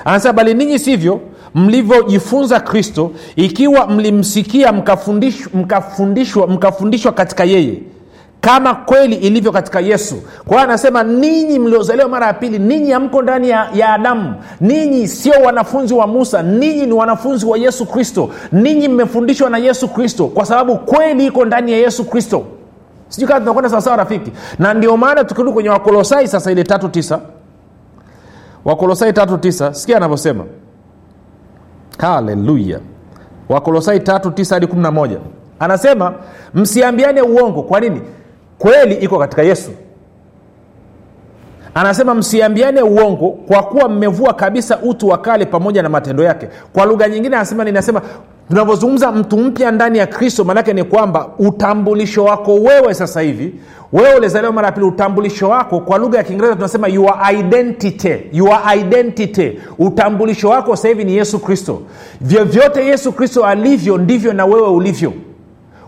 Anasema 0.04 0.32
bali 0.32 0.54
ninyi 0.54 0.78
sivyo 0.78 1.20
mlivyojifunza 1.54 2.60
kristo 2.60 3.10
ikiwa 3.36 3.86
mlimsikia 3.86 4.72
mkafundishwa, 4.72 5.52
mkafundishwa, 5.54 6.46
mkafundishwa 6.46 7.12
katika 7.12 7.44
yeye 7.44 7.82
kama 8.40 8.74
kweli 8.74 9.16
ilivyo 9.16 9.52
katika 9.52 9.80
yesu. 9.80 10.14
Kwa 10.46 10.56
hiyo 10.56 10.60
anasema 10.68 11.02
ninyi 11.02 11.58
mliozaliwa 11.58 12.08
mara 12.08 12.26
ya 12.26 12.32
pili 12.32 12.58
ninyi 12.58 12.90
hamko 12.90 13.22
ndani 13.22 13.48
ya, 13.50 13.68
ya 13.74 13.88
adamu. 13.94 14.34
Ninyi 14.60 15.08
sio 15.08 15.32
wanafunzi 15.44 15.94
wa 15.94 16.06
musa 16.06 16.42
ninyi 16.42 16.86
ni 16.86 16.92
wanafunzi 16.92 17.46
wa 17.46 17.58
yesu 17.58 17.86
kristo. 17.86 18.30
Ninyi 18.52 18.88
mmefundishwa 18.88 19.50
na 19.50 19.58
yesu 19.58 19.88
kristo 19.88 20.26
kwa 20.26 20.46
sababu 20.46 20.76
kweli 20.76 21.26
iko 21.26 21.44
ndani 21.44 21.72
ya 21.72 21.78
yesu 21.78 22.04
kristo 22.04 22.44
sijui 23.10 23.28
kaa 23.28 23.38
tunakwenda 23.40 23.70
sawasawa 23.70 23.96
rafiki. 23.96 24.32
Na 24.58 24.74
ndio 24.74 24.96
maana 24.96 25.24
tukirudi 25.24 25.52
kwenye 25.52 25.68
wakolosai 25.68 26.28
sasa 26.28 26.52
ile 26.52 26.64
tatu 26.64 26.88
tisa. 26.88 27.20
Wakolosai 28.64 29.12
tatu 29.12 29.38
tisa 29.38 29.74
sikia 29.74 29.96
anavyosema. 29.96 30.44
Haleluya. 31.98 32.80
Wakolosai 33.48 34.00
tatu 34.00 34.30
tisa 34.30 34.54
hadi 34.56 34.66
kumi 34.66 34.82
na 34.82 34.90
moja. 34.90 35.18
Anasema 35.58 36.14
msiambiane 36.54 37.22
uongo 37.22 37.62
kwa 37.62 37.80
nini? 37.80 38.00
Kweli 38.58 38.94
iko 38.94 39.18
katika 39.18 39.42
yesu. 39.42 39.70
Anasema 41.74 42.14
msiambiane 42.14 42.82
uongo 42.82 43.30
kwa 43.30 43.62
kuwa 43.62 43.88
mmevua 43.88 44.34
kabisa 44.34 44.78
utu 44.78 45.08
wa 45.08 45.18
kale 45.18 45.46
pamoja 45.46 45.82
na 45.82 45.88
matendo 45.88 46.22
yake. 46.24 46.48
Kwa 46.72 46.84
lugha 46.84 47.08
nyingine 47.08 47.36
anasema 47.36 47.64
ninasema 47.64 48.02
tunavyozungumza 48.50 49.12
mtu 49.12 49.36
mpya 49.38 49.70
ndani 49.70 49.98
ya 49.98 50.06
kristo 50.06 50.44
maanake 50.44 50.72
ni 50.72 50.84
kwamba 50.84 51.28
utambulisho 51.38 52.24
wako 52.24 52.54
wewe 52.54 52.94
sasa 52.94 53.20
hivi 53.20 53.54
wewe 53.92 54.14
ulizaliwa 54.14 54.52
mara 54.52 54.66
ya 54.66 54.72
pili 54.72 54.86
utambulisho 54.86 55.48
wako 55.48 55.80
kwa 55.80 55.98
lugha 55.98 56.18
ya 56.18 56.24
kiingereza 56.24 56.54
tunasema 56.54 56.88
your 56.88 57.18
identity 57.38 58.14
your 58.32 58.60
identity. 58.76 59.58
Utambulisho 59.78 60.48
wako 60.48 60.76
sasa 60.76 60.88
hivi 60.88 61.04
ni 61.04 61.16
yesu 61.16 61.38
kristo. 61.38 61.82
Vyovyote 62.20 62.86
yesu 62.86 63.12
kristo 63.12 63.44
alivyo 63.46 63.98
ndivyo 63.98 64.32
na 64.32 64.46
wewe 64.46 64.68
ulivyo. 64.68 65.12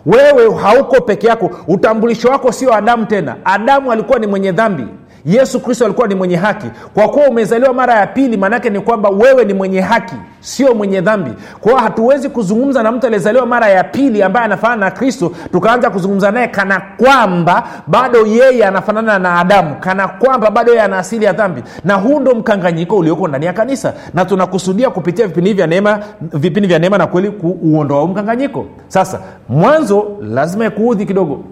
Wewe 0.07 0.54
hauko 0.54 1.00
peke 1.00 1.26
yako. 1.26 1.50
Utambulisho 1.69 2.28
wako 2.28 2.52
sio 2.52 2.75
adamu 2.75 3.07
tena. 3.07 3.37
Adamu 3.45 3.92
alikuwa 3.92 4.19
ni 4.19 4.26
mwenye 4.26 4.52
dhambi 4.52 4.85
yesu 5.25 5.61
kristo 5.61 5.85
alikuwa 5.85 6.09
ni 6.09 6.14
mwenye 6.14 6.37
haki. 6.37 6.67
Kwa 6.95 7.09
kuwa 7.09 7.26
umezaliwa 7.29 7.73
mara 7.75 7.95
ya 7.95 8.07
pili 8.07 8.37
maanaake 8.37 8.71
ni 8.71 8.81
kwamba 8.81 9.09
wewe 9.09 9.45
ni 9.45 9.55
mwenye 9.55 9.81
haki 9.81 10.14
sio 10.41 10.75
mwenye 10.75 11.00
dhambi. 11.00 11.31
Kwao 11.61 11.76
hatuwezi 11.76 12.29
kuzungumza 12.29 12.83
na 12.83 12.93
mtu 12.93 13.07
aliyezaliwa 13.07 13.47
mara 13.47 13.69
ya 13.69 13.85
pili 13.85 14.23
ambaye 14.23 14.45
anafanana 14.45 14.85
na 14.85 14.91
kristo 14.91 15.33
tukaanza 15.52 15.91
kuzungumza 15.91 16.31
naye 16.31 16.49
kana 16.49 16.83
kwamba 16.97 17.64
bado 17.87 18.26
yeye 18.26 18.67
anafanana 18.67 19.19
na 19.19 19.38
adamu 19.38 19.75
kana 19.81 20.09
kwamba 20.09 20.50
bado 20.50 20.71
yeye 20.73 20.83
ana 20.85 20.99
asili 20.99 21.25
ya 21.25 21.33
dhambi. 21.33 21.62
Na 21.85 21.95
huu 21.95 22.21
ndo 22.21 22.35
mkanganyiko 22.35 22.97
ulioko 22.97 23.29
ndani 23.29 23.47
ya 23.47 23.52
kanisa. 23.52 23.93
Na 24.14 24.25
tunakusudia 24.25 24.91
kupitia 24.91 25.26
vipindi 25.26 26.67
vya 26.67 26.79
neema 26.79 26.99
na 26.99 27.07
kweli 27.07 27.31
kuuondoa 27.31 28.07
mkanganyiko. 28.07 28.67
Sasa 28.88 29.21
mwanzo 29.49 30.07
lazima 30.21 30.67
ikuudhi 30.67 31.07
kidogo. 31.07 31.45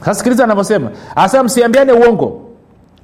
Sasa 0.00 0.14
sikiliza 0.14 0.44
anavyosema. 0.44 0.90
Asema 1.16 1.42
msiambiane 1.44 1.92
uongo 1.92 2.47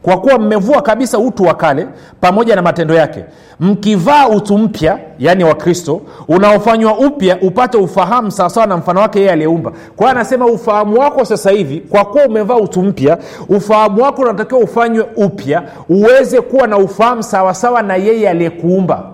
kwa 0.04 0.16
kuwa 0.20 0.38
mmevua 0.38 0.82
kabisa 0.82 1.18
utu 1.18 1.42
wa 1.42 1.54
kale 1.54 1.86
pamoja 2.20 2.56
na 2.56 2.62
matendo 2.62 2.94
yake. 2.94 3.24
Mkivaa 3.60 4.28
utu 4.28 4.58
mpya 4.58 4.98
yaani 5.18 5.44
wa 5.44 5.54
kristo 5.54 6.00
unaofanywa 6.28 6.98
upya 6.98 7.38
upate 7.40 7.76
ufahamu 7.78 8.30
sawasawa 8.30 8.66
na 8.66 8.76
mfano 8.76 9.00
wake 9.00 9.18
yeye 9.18 9.32
aliyeumba. 9.32 9.72
Kwa 9.96 10.10
anasema 10.10 10.46
ufahamu 10.46 10.98
wako 11.00 11.24
sasa 11.24 11.50
hivi 11.50 11.80
kwa 11.80 12.04
kuwa 12.04 12.24
umevaa 12.26 12.56
utu 12.56 12.82
mpya 12.82 13.18
ufahamu 13.48 14.02
wako 14.02 14.22
unatakiwa 14.22 14.60
ufanywe 14.60 15.06
upya 15.16 15.62
uweze 15.88 16.40
kuwa 16.40 16.66
na 16.66 16.78
ufahamu 16.78 17.22
sawasawa 17.22 17.82
na 17.82 17.96
yeye 17.96 18.28
aliyekuumba. 18.30 19.04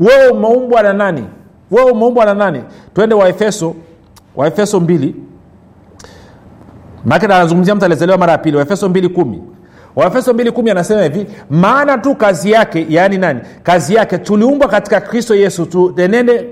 Wewe 0.00 0.28
umeumbwa 0.28 0.82
na 0.82 0.92
nani? 0.92 1.24
Wewe 1.70 1.90
umeumbwa 1.90 2.24
na 2.24 2.34
nani? 2.34 2.62
Twende 2.94 3.14
waefeso 3.14 3.74
waefeso 4.36 4.80
mbili. 4.80 5.14
Maake 7.04 7.26
anazungumzia 7.26 7.74
mtu 7.74 7.84
aliyezaliwa 7.84 8.18
mara 8.18 8.32
ya 8.32 8.38
pili 8.38 8.56
waefeso 8.56 8.88
mbili 8.88 9.08
kumi 9.08 9.42
waefeso 9.98 10.32
2 10.32 10.70
anasema 10.70 11.02
hivi 11.02 11.26
maana 11.50 11.98
tu 11.98 12.14
kazi 12.14 12.50
yake 12.50 12.86
yaani 12.88 13.18
nani? 13.18 13.40
Kazi 13.62 13.94
yake 13.94 14.18
tuliumbwa 14.18 14.68
katika 14.68 15.00
kristo 15.00 15.34
yesu 15.34 15.66
tuenende 15.66 16.44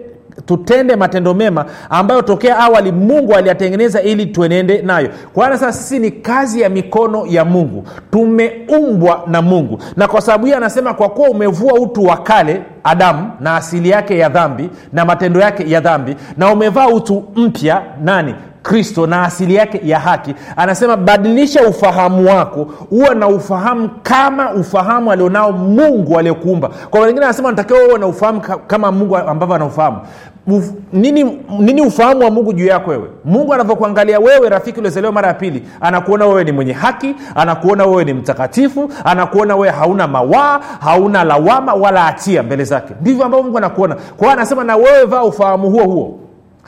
tutende 0.46 0.96
matendo 0.96 1.34
mema 1.34 1.64
ambayo 1.90 2.22
tokea 2.22 2.58
awali 2.58 2.92
mungu 2.92 3.34
aliyatengeneza 3.34 4.02
ili 4.02 4.26
tuenende 4.26 4.82
nayo. 4.82 5.08
Kwa 5.32 5.46
hiyo 5.46 5.58
sasa 5.58 5.72
sisi 5.82 5.98
ni 5.98 6.10
kazi 6.10 6.60
ya 6.60 6.68
mikono 6.68 7.26
ya 7.26 7.44
mungu. 7.44 7.84
Tumeumbwa 8.10 9.22
na 9.26 9.42
mungu. 9.42 9.78
Na 9.96 10.08
kwa 10.08 10.20
sababu 10.20 10.44
hiyo 10.44 10.56
anasema 10.56 10.94
kwa 10.94 11.08
kuwa 11.08 11.28
umevua 11.30 11.72
utu 11.74 12.04
wa 12.04 12.16
kale 12.16 12.62
adamu 12.84 13.30
na 13.40 13.56
asili 13.56 13.88
yake 13.90 14.18
ya 14.18 14.28
dhambi 14.28 14.70
na 14.92 15.04
matendo 15.04 15.40
yake 15.40 15.70
ya 15.70 15.80
dhambi 15.80 16.16
na 16.36 16.52
umevaa 16.52 16.86
utu 16.88 17.24
mpya 17.36 17.82
nani 18.04 18.34
kristo 18.66 19.06
na 19.06 19.22
asili 19.22 19.54
yake 19.54 19.80
ya 19.84 19.98
haki. 20.00 20.34
Anasema 20.56 20.96
badilisha 20.96 21.68
ufahamu 21.68 22.28
wako 22.28 22.66
uwe 22.90 23.14
na 23.14 23.28
ufahamu 23.28 23.90
kama 24.02 24.52
ufahamu 24.52 25.12
alionao 25.12 25.52
mungu 25.52 26.18
aliyekuumba 26.18 26.70
kwa 26.90 27.00
wengine 27.00 27.24
anasema 27.24 27.50
natakiwa 27.50 27.84
uwe 27.84 27.98
na 27.98 28.06
ufahamu 28.06 28.40
kama 28.66 28.92
mungu 28.92 29.16
ambavyo 29.16 29.54
anaufahamu. 29.56 29.98
Uf, 30.46 30.70
nini, 30.92 31.38
nini 31.58 31.80
ufahamu 31.82 32.20
wa 32.24 32.30
mungu 32.30 32.52
juu 32.52 32.66
yako 32.66 32.90
wewe? 32.90 33.08
Mungu 33.24 33.54
anavyokuangalia 33.54 34.18
wewe 34.18 34.48
rafiki 34.48 34.78
uliozaliwa 34.78 35.12
mara 35.12 35.28
ya 35.28 35.34
pili 35.34 35.62
anakuona 35.80 36.26
wewe 36.26 36.44
ni 36.44 36.52
mwenye 36.52 36.72
haki 36.72 37.14
anakuona 37.34 37.84
wewe 37.86 38.04
ni 38.04 38.12
mtakatifu 38.14 38.90
anakuona 39.04 39.56
wewe 39.56 39.72
hauna 39.74 40.06
mawaa 40.08 40.60
hauna 40.80 41.24
lawama 41.24 41.74
wala 41.74 42.02
hatia 42.02 42.42
mbele 42.42 42.64
zake. 42.64 42.94
Ndivyo 43.00 43.24
ambavyo 43.24 43.42
mungu 43.44 43.58
anakuona. 43.58 43.94
Kwa 43.94 44.18
hiyo 44.18 44.30
anasema 44.30 44.64
na 44.64 44.76
wewe 44.76 45.04
vaa 45.04 45.22
ufahamu 45.22 45.70
huo 45.70 45.84
huo. 45.84 46.18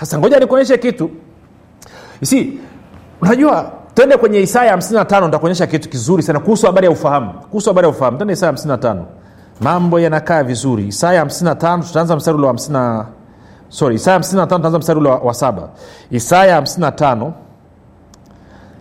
Sasa 0.01 0.19
ngoja 0.19 0.41
nikuonyeshe 0.41 0.79
kitu 0.79 1.11
si 2.23 2.61
unajua 3.21 3.73
twende 3.95 4.17
kwenye 4.17 4.41
isaya 4.41 4.77
55 4.77 5.25
nitakuonyesha 5.27 5.67
kitu 5.67 5.89
kizuri 5.89 6.23
sana 6.23 6.41
kuhusu 6.41 6.67
habari 6.67 6.87
ya 6.87 6.91
ufahamu. 6.93 7.33
Kuhusu 7.51 7.71
habari 7.71 7.85
ya 7.87 7.91
ufahamu. 7.91 8.17
Twende 8.17 8.33
isaya 8.33 8.53
55 8.53 8.97
mambo 9.61 10.01
yanakaa 10.01 10.43
vizuri. 10.43 10.87
Isaya 10.89 11.25
55 11.25 11.83
tutaanza 11.87 12.17
mstari 12.17 12.37
ule 12.39 12.47
wa 12.47 12.53
50 12.53 13.05
sorry 13.69 13.95
isaya 13.95 14.19
55 14.19 14.47
tutaanza 14.47 14.79
mstari 14.79 15.01
ule 15.01 15.09
wa 15.09 15.35
saba. 15.35 15.69
Isaya 16.11 16.61
55 16.61 17.31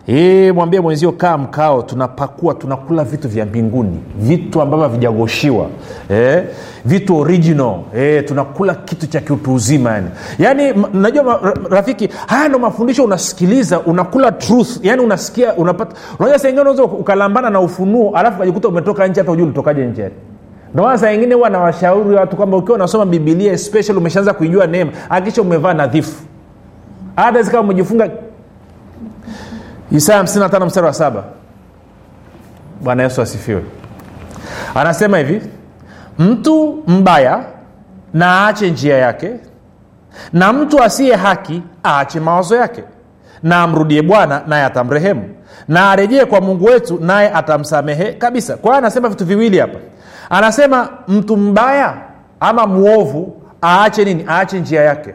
E, 0.08 0.52
mwambie 0.52 0.80
mwenzio 0.80 1.12
kaa 1.12 1.38
mkao 1.38 1.82
tunapakua 1.82 2.54
tunakula 2.54 3.04
vitu 3.04 3.28
vya 3.28 3.46
mbinguni. 3.46 4.00
Vitu 4.18 4.62
ambavyo 4.62 4.88
havijagoshiwa. 4.88 5.66
E, 6.10 6.42
vitu 6.84 7.16
original. 7.16 7.74
E, 7.96 8.22
tunakula 8.22 8.74
kitu 8.74 9.06
cha 9.06 9.20
kiutu 9.20 9.54
uzima 9.54 9.90
yani. 9.90 10.06
Yaani 10.38 10.74
najua 10.92 11.54
rafiki 11.70 12.08
haya 12.26 12.48
ndo 12.48 12.58
mafundisho 12.58 13.04
unasikiliza 13.04 13.80
unakula 13.80 14.32
truth. 14.32 14.68
Yani 14.82 15.02
unasikia 15.02 15.54
unapata 15.54 15.96
unajua 16.18 16.38
saingine 16.38 16.60
unaweza 16.60 16.84
ukalambana 16.84 17.50
na 17.50 17.60
ufunuo 17.60 18.16
alafu 18.16 18.36
ukajikuta 18.36 18.68
umetoka 18.68 19.08
nje 19.08 19.20
hata 19.20 19.32
ujui 19.32 19.44
ulitokaje 19.44 19.86
nje 19.86 20.10
ndomaana 20.74 20.98
saa 20.98 21.12
ingine 21.12 21.34
huwa 21.34 21.50
nawashauri 21.50 22.14
watu 22.14 22.36
kwamba 22.36 22.56
ukiwa 22.56 22.74
unasoma 22.76 23.06
bibilia 23.06 23.52
especially 23.52 23.98
umeshaanza 23.98 24.32
kuijua 24.34 24.66
neema 24.66 24.92
akisha 25.10 25.42
umevaa 25.42 25.74
nadhifu. 25.74 26.22
Hata 27.16 27.42
zikawa 27.42 27.62
umejifunga 27.62 28.10
isaya 29.90 30.22
55 30.22 30.66
mstari 30.66 30.86
wa 30.86 30.92
saba. 30.92 31.24
Bwana 32.80 33.02
yesu 33.02 33.22
asifiwe. 33.22 33.62
Anasema 34.74 35.18
hivi 35.18 35.42
mtu 36.18 36.82
mbaya 36.86 37.44
na 38.14 38.26
aache 38.46 38.70
njia 38.70 38.98
yake 38.98 39.30
na 40.32 40.52
mtu 40.52 40.82
asiye 40.82 41.14
haki 41.16 41.62
aache 41.84 42.20
mawazo 42.20 42.56
yake 42.56 42.84
na 43.42 43.62
amrudie 43.62 44.02
bwana 44.02 44.42
naye 44.46 44.64
atamrehemu 44.64 45.24
na 45.68 45.90
arejee 45.90 46.24
kwa 46.24 46.40
mungu 46.40 46.64
wetu 46.64 46.98
naye 47.00 47.30
atamsamehe 47.32 48.12
kabisa. 48.12 48.56
Kwa 48.56 48.70
hiyo 48.70 48.78
anasema 48.78 49.08
vitu 49.08 49.24
viwili 49.24 49.58
hapa. 49.58 49.78
Anasema 50.30 50.88
mtu 51.08 51.36
mbaya 51.36 51.94
ama 52.40 52.66
mwovu 52.66 53.42
aache 53.62 54.04
nini? 54.04 54.24
Aache 54.28 54.60
njia 54.60 54.82
yake 54.82 55.14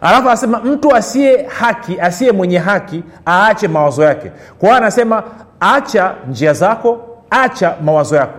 alafu 0.00 0.28
anasema 0.28 0.60
mtu 0.60 0.94
asiye 0.96 1.46
haki 1.46 2.00
asiye 2.00 2.32
mwenye 2.32 2.58
haki 2.58 3.02
aache 3.26 3.68
mawazo 3.68 4.02
yake. 4.04 4.30
Kwa 4.58 4.76
anasema 4.76 5.22
acha 5.60 6.14
njia 6.30 6.52
zako 6.52 7.00
acha 7.30 7.74
mawazo 7.84 8.16
yako. 8.16 8.38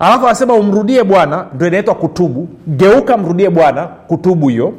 Alafu 0.00 0.26
anasema 0.26 0.54
umrudie 0.54 1.04
bwana 1.04 1.46
ndo 1.54 1.66
inaitwa 1.66 1.94
kutubu. 1.94 2.48
Geuka 2.66 3.16
mrudie 3.16 3.50
bwana 3.50 3.86
kutubu 3.86 4.48
hiyo. 4.48 4.72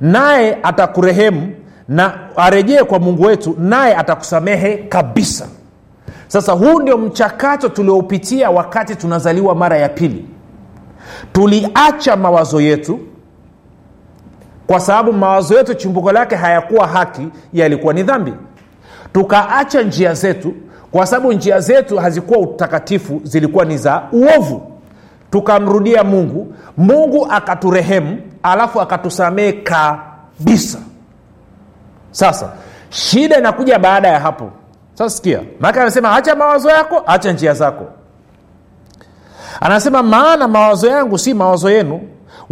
Naye 0.00 0.58
atakurehemu 0.62 1.52
na 1.88 2.18
arejee 2.36 2.82
kwa 2.82 2.98
mungu 2.98 3.22
wetu 3.22 3.56
naye 3.58 3.96
atakusamehe 3.96 4.76
kabisa. 4.76 5.46
Sasa 6.28 6.52
huu 6.52 6.80
ndio 6.80 6.98
mchakato 6.98 7.68
tulioupitia 7.68 8.50
wakati 8.50 8.96
tunazaliwa 8.96 9.54
mara 9.54 9.76
ya 9.78 9.88
pili. 9.88 10.24
Tuliacha 11.32 12.16
mawazo 12.16 12.60
yetu 12.60 13.00
kwa 14.72 14.80
sababu 14.80 15.12
mawazo 15.12 15.54
yetu 15.54 15.74
chimbuko 15.74 16.12
lake 16.12 16.36
hayakuwa 16.36 16.86
haki 16.86 17.28
yalikuwa 17.52 17.94
ni 17.94 18.02
dhambi. 18.02 18.34
Tukaacha 19.12 19.82
njia 19.82 20.14
zetu 20.14 20.54
kwa 20.92 21.06
sababu 21.06 21.32
njia 21.32 21.60
zetu 21.60 21.98
hazikuwa 21.98 22.38
utakatifu 22.38 23.20
zilikuwa 23.24 23.64
ni 23.64 23.78
za 23.78 24.02
uovu. 24.12 24.72
Tukamrudia 25.30 26.04
mungu. 26.04 26.54
Mungu 26.76 27.26
akaturehemu 27.30 28.18
alafu 28.42 28.80
akatusamehe 28.80 29.52
kabisa. 29.52 30.78
Sasa 32.10 32.52
shida 32.90 33.38
inakuja 33.38 33.78
baada 33.78 34.08
ya 34.08 34.20
hapo. 34.20 34.50
Sasa 34.94 35.16
sikia 35.16 35.40
maake 35.60 35.80
anasema 35.80 36.16
acha 36.16 36.34
mawazo 36.34 36.70
yako 36.70 37.02
acha 37.06 37.32
njia 37.32 37.54
zako. 37.54 37.84
Anasema 39.60 40.02
maana 40.02 40.48
mawazo 40.48 40.88
yangu 40.88 41.18
si 41.18 41.34
mawazo 41.34 41.70
yenu 41.70 42.00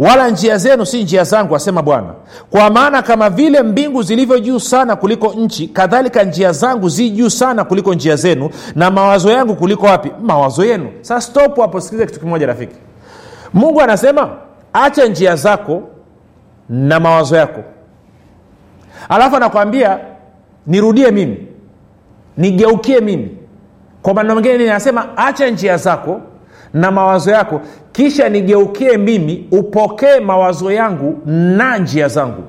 wala 0.01 0.29
njia 0.29 0.57
zenu 0.57 0.85
si 0.85 1.03
njia 1.03 1.23
zangu 1.23 1.55
asema 1.55 1.81
bwana. 1.81 2.13
Kwa 2.49 2.69
maana 2.69 3.01
kama 3.01 3.29
vile 3.29 3.61
mbingu 3.63 4.03
zilivyo 4.03 4.39
juu 4.39 4.59
sana 4.59 4.95
kuliko 4.95 5.33
nchi 5.33 5.67
kadhalika 5.67 6.23
njia 6.23 6.51
zangu 6.51 6.89
zi 6.89 7.09
juu 7.09 7.29
sana 7.29 7.63
kuliko 7.63 7.93
njia 7.93 8.15
zenu. 8.15 8.49
Na 8.75 8.91
mawazo 8.91 9.31
yangu 9.31 9.55
kuliko 9.55 9.85
wapi? 9.85 10.11
Mawazo 10.21 10.65
yenu. 10.65 10.89
Sasa 11.01 11.21
stop 11.21 11.59
hapo 11.59 11.81
sikiliza 11.81 12.05
kitu 12.05 12.19
kimoja 12.19 12.45
rafiki. 12.47 12.75
Mungu 13.53 13.81
anasema 13.81 14.29
acha 14.73 15.05
njia 15.05 15.35
zako 15.35 15.81
na 16.69 16.99
mawazo 16.99 17.35
yako. 17.35 17.63
Alafu 19.09 19.35
anakwambia 19.35 19.99
nirudie 20.67 21.11
mimi. 21.11 21.47
Nigeukie 22.37 22.99
mimi. 22.99 23.37
Kwa 24.01 24.13
maneno 24.13 24.35
mengine 24.35 24.65
nasema 24.65 25.17
acha 25.17 25.49
njia 25.49 25.77
zako 25.77 26.21
na 26.73 26.91
mawazo 26.91 27.31
yako. 27.31 27.61
Kisha 27.91 28.29
nigeukie 28.29 28.97
mimi 28.97 29.47
upokee 29.51 30.19
mawazo 30.19 30.71
yangu 30.71 31.17
na 31.25 31.77
njia 31.77 32.07
zangu. 32.07 32.43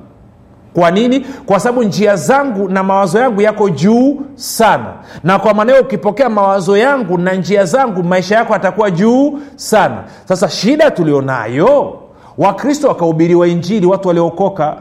Kwa 0.73 0.91
nini? 0.91 1.19
Kwa 1.45 1.59
sababu 1.59 1.83
njia 1.83 2.15
zangu 2.15 2.69
na 2.69 2.83
mawazo 2.83 3.19
yangu 3.19 3.41
yako 3.41 3.69
juu 3.69 4.21
sana. 4.35 4.93
Na 5.23 5.39
kwa 5.39 5.53
maneo 5.53 5.81
ukipokea 5.81 6.29
mawazo 6.29 6.77
yangu 6.77 7.17
na 7.17 7.33
njia 7.33 7.65
zangu 7.65 8.03
maisha 8.03 8.35
yako 8.35 8.53
atakuwa 8.53 8.91
juu 8.91 9.39
sana. 9.55 9.97
Sasa 10.25 10.49
shida 10.49 10.91
tulionayo 10.91 11.99
wakristo 12.37 12.87
wakahubiriwa 12.87 13.47
injili 13.47 13.85
watu 13.85 14.07
waliokoka 14.07 14.75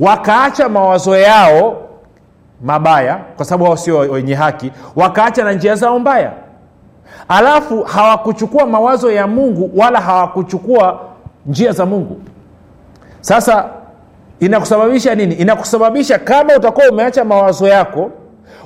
wakaacha 0.00 0.68
mawazo 0.68 1.16
yao 1.16 1.76
mabaya 2.64 3.20
kwa 3.36 3.44
sababu 3.44 3.64
wao 3.64 3.76
sio 3.76 3.98
wenye 3.98 4.34
haki 4.34 4.72
wakaacha 4.96 5.44
na 5.44 5.52
njia 5.52 5.74
zao 5.74 5.98
mbaya 5.98 6.32
alafu 7.28 7.82
hawakuchukua 7.82 8.66
mawazo 8.66 9.10
ya 9.12 9.26
mungu 9.26 9.70
wala 9.76 10.00
hawakuchukua 10.00 11.00
njia 11.46 11.72
za 11.72 11.86
mungu. 11.86 12.20
Sasa 13.20 13.64
inakusababisha 14.40 15.14
nini? 15.14 15.34
Inakusababisha 15.34 16.18
kama 16.18 16.56
utakuwa 16.56 16.88
umeacha 16.90 17.24
mawazo 17.24 17.68
yako 17.68 18.10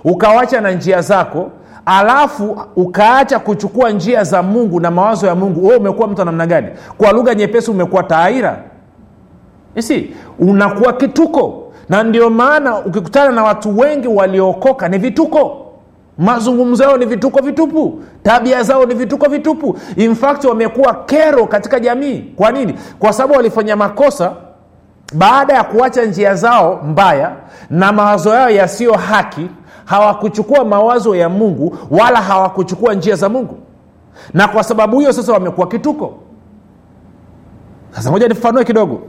ukawacha 0.04 0.60
na 0.60 0.70
njia 0.70 1.00
zako 1.00 1.50
alafu 1.86 2.58
ukaacha 2.76 3.38
kuchukua 3.38 3.90
njia 3.90 4.24
za 4.24 4.42
mungu 4.42 4.80
na 4.80 4.90
mawazo 4.90 5.26
ya 5.26 5.34
mungu 5.34 5.66
wewe 5.66 5.76
umekuwa 5.78 6.08
mtu 6.08 6.18
wa 6.20 6.24
namna 6.24 6.46
gani? 6.46 6.68
Kwa 6.98 7.12
lugha 7.12 7.34
nyepesi 7.34 7.70
umekuwa 7.70 8.02
taaira 8.02 8.62
isi 9.74 10.14
unakuwa 10.38 10.92
kituko. 10.92 11.72
Na 11.88 12.02
ndio 12.02 12.30
maana 12.30 12.78
ukikutana 12.78 13.30
na 13.32 13.42
watu 13.42 13.78
wengi 13.78 14.08
waliookoka 14.08 14.88
ni 14.88 14.98
vituko 14.98 15.59
mazungumzo 16.20 16.84
yao 16.84 16.96
ni 16.96 17.06
vituko 17.06 17.42
vitupu. 17.42 18.02
Tabia 18.22 18.62
zao 18.62 18.84
ni 18.86 18.94
vituko 18.94 19.28
vitupu. 19.28 19.78
In 19.96 20.14
fact 20.14 20.44
wamekuwa 20.44 20.94
kero 20.94 21.46
katika 21.46 21.80
jamii. 21.80 22.18
Kwa 22.36 22.52
nini? 22.52 22.74
Kwa 22.98 23.12
sababu 23.12 23.34
walifanya 23.34 23.76
makosa 23.76 24.32
baada 25.14 25.54
ya 25.54 25.64
kuacha 25.64 26.04
njia 26.04 26.34
zao 26.34 26.80
mbaya 26.86 27.32
na 27.70 27.92
mawazo 27.92 28.34
yao 28.34 28.50
yasiyo 28.50 28.92
haki. 28.92 29.50
Hawakuchukua 29.84 30.64
mawazo 30.64 31.16
ya 31.16 31.28
mungu 31.28 31.76
wala 31.90 32.20
hawakuchukua 32.22 32.94
njia 32.94 33.16
za 33.16 33.28
mungu. 33.28 33.58
Na 34.34 34.48
kwa 34.48 34.62
sababu 34.64 34.98
hiyo 34.98 35.12
sasa 35.12 35.32
wamekuwa 35.32 35.68
kituko. 35.68 36.14
Sasa 37.90 38.10
moja 38.10 38.28
nifafanue 38.28 38.64
kidogo 38.64 39.00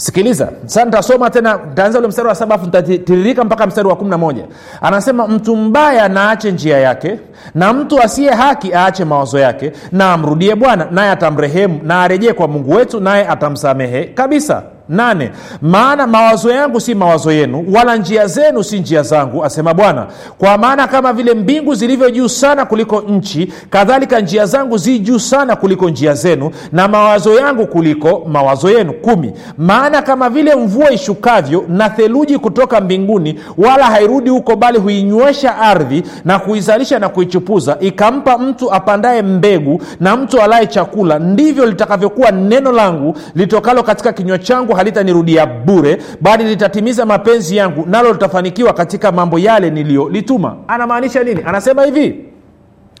sikiliza. 0.00 0.48
Sasa 0.66 0.84
nitasoma 0.84 1.30
tena 1.30 1.58
ntaanza 1.72 1.98
ule 1.98 2.08
mstari 2.08 2.28
wa 2.28 2.34
saba 2.34 2.54
afu 2.54 2.64
nitatiririka 2.64 3.44
mpaka 3.44 3.66
mstari 3.66 3.88
wa 3.88 3.96
kumi 3.96 4.10
na 4.10 4.18
moja. 4.18 4.44
Anasema 4.80 5.28
mtu 5.28 5.56
mbaya 5.56 6.08
naache 6.08 6.52
njia 6.52 6.78
yake 6.78 7.18
na 7.54 7.72
mtu 7.72 8.02
asiye 8.02 8.30
haki 8.30 8.74
aache 8.74 9.04
mawazo 9.04 9.38
yake 9.38 9.72
na 9.92 10.12
amrudie 10.12 10.54
bwana 10.54 10.86
naye 10.90 11.10
atamrehemu 11.10 11.80
na 11.82 12.02
arejee 12.02 12.32
kwa 12.32 12.48
mungu 12.48 12.70
wetu 12.70 13.00
naye 13.00 13.28
atamsamehe 13.28 14.04
kabisa 14.04 14.62
nane 14.90 15.30
maana 15.62 16.06
mawazo 16.06 16.50
yangu 16.50 16.80
si 16.80 16.94
mawazo 16.94 17.32
yenu 17.32 17.64
wala 17.74 17.96
njia 17.96 18.26
zenu 18.26 18.64
si 18.64 18.78
njia 18.80 19.02
zangu 19.02 19.44
asema 19.44 19.74
bwana. 19.74 20.06
Kwa 20.38 20.58
maana 20.58 20.86
kama 20.88 21.12
vile 21.12 21.34
mbingu 21.34 21.74
zilivyo 21.74 22.10
juu 22.10 22.28
sana 22.28 22.66
kuliko 22.66 23.00
nchi 23.00 23.52
kadhalika 23.70 24.20
njia 24.20 24.46
zangu 24.46 24.78
zi 24.78 24.98
juu 24.98 25.18
sana 25.18 25.56
kuliko 25.56 25.90
njia 25.90 26.14
zenu 26.14 26.50
na 26.72 26.88
mawazo 26.88 27.34
yangu 27.34 27.66
kuliko 27.66 28.22
mawazo 28.28 28.70
yenu. 28.70 28.92
Kumi 28.92 29.32
maana 29.58 30.02
kama 30.02 30.30
vile 30.30 30.54
mvua 30.54 30.90
ishukavyo 30.92 31.64
na 31.68 31.90
theluji 31.90 32.38
kutoka 32.38 32.80
mbinguni 32.80 33.40
wala 33.58 33.84
hairudi 33.84 34.30
huko 34.30 34.56
bali 34.56 34.78
huinywesha 34.78 35.58
ardhi 35.58 36.02
na 36.24 36.38
kuizalisha 36.38 36.98
na 36.98 37.08
kuichupuza 37.08 37.76
ikampa 37.80 38.38
mtu 38.38 38.72
apandaye 38.72 39.22
mbegu 39.22 39.82
na 40.00 40.16
mtu 40.16 40.42
alaye 40.42 40.66
chakula 40.66 41.18
ndivyo 41.18 41.66
litakavyokuwa 41.66 42.30
neno 42.30 42.72
langu 42.72 43.14
litokalo 43.34 43.82
katika 43.82 44.12
kinywa 44.12 44.38
changu 44.38 44.74
halitanirudia 44.80 45.46
bure 45.46 46.02
bali 46.20 46.44
litatimiza 46.44 47.06
mapenzi 47.06 47.56
yangu 47.56 47.84
nalo 47.86 48.12
litafanikiwa 48.12 48.72
katika 48.72 49.12
mambo 49.12 49.38
yale 49.38 49.70
niliyolituma. 49.70 50.56
Anamaanisha 50.68 51.22
nini? 51.24 51.42
Anasema 51.46 51.82
hivi. 51.84 52.24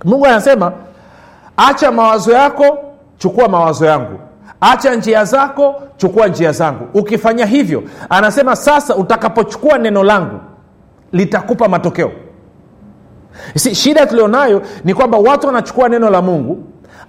Mungu 0.04 0.26
anasema 0.26 0.72
acha 1.56 1.92
mawazo 1.92 2.32
yako 2.32 2.78
chukua 3.18 3.48
mawazo 3.48 3.86
yangu. 3.86 4.18
Acha 4.60 4.94
njia 4.94 5.24
zako 5.24 5.74
chukua 5.96 6.26
njia 6.28 6.52
zangu. 6.52 6.86
Ukifanya 6.94 7.46
hivyo 7.46 7.82
anasema 8.10 8.56
sasa 8.56 8.96
utakapochukua 8.96 9.78
neno 9.78 10.02
langu 10.04 10.40
litakupa 11.12 11.68
matokeo. 11.68 12.12
Si 13.56 13.74
shida 13.74 14.06
tulionayo 14.06 14.62
ni 14.84 14.94
kwamba 14.94 15.18
watu 15.18 15.46
wanachukua 15.46 15.88
neno 15.88 16.10
la 16.10 16.22
mungu 16.22 16.58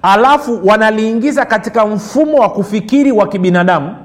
alafu 0.02 0.60
wanaliingiza 0.68 1.46
katika 1.46 1.86
mfumo 1.86 2.38
wa 2.38 2.50
kufikiri 2.50 3.12
wa 3.12 3.28
kibinadamu 3.28 3.96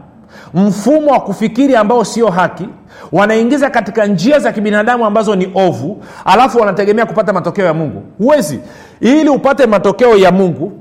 mfumo 0.54 1.10
wa 1.10 1.20
kufikiri 1.20 1.76
ambao 1.76 2.04
sio 2.04 2.30
haki 2.30 2.68
wanaingiza 3.12 3.70
katika 3.70 4.06
njia 4.06 4.38
za 4.38 4.52
kibinadamu 4.52 5.06
ambazo 5.06 5.36
ni 5.36 5.52
ovu 5.54 6.02
alafu 6.24 6.58
wanategemea 6.58 7.06
kupata 7.06 7.32
matokeo 7.32 7.64
ya 7.64 7.74
mungu. 7.74 8.02
Huwezi. 8.18 8.60
Ili 9.00 9.28
upate 9.28 9.66
matokeo 9.66 10.16
ya 10.16 10.32
mungu 10.32 10.72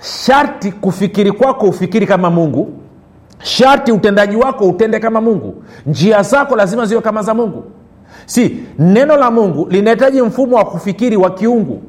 sharti 0.00 0.72
kufikiri 0.72 1.32
kwako 1.32 1.66
ufikiri 1.66 2.06
kama 2.06 2.30
mungu. 2.30 2.72
Sharti 3.42 3.92
utendaji 3.92 4.36
wako 4.36 4.68
utende 4.68 4.98
kama 5.00 5.20
mungu. 5.20 5.62
Njia 5.86 6.22
zako 6.22 6.56
lazima 6.56 6.86
ziwe 6.86 7.00
kama 7.00 7.22
za 7.22 7.34
mungu. 7.34 7.64
Si 8.26 8.56
neno 8.78 9.16
la 9.16 9.30
mungu 9.30 9.66
linahitaji 9.70 10.22
mfumo 10.22 10.56
wa 10.56 10.64
kufikiri 10.64 11.16
wa 11.16 11.30
kiungu. 11.30 11.82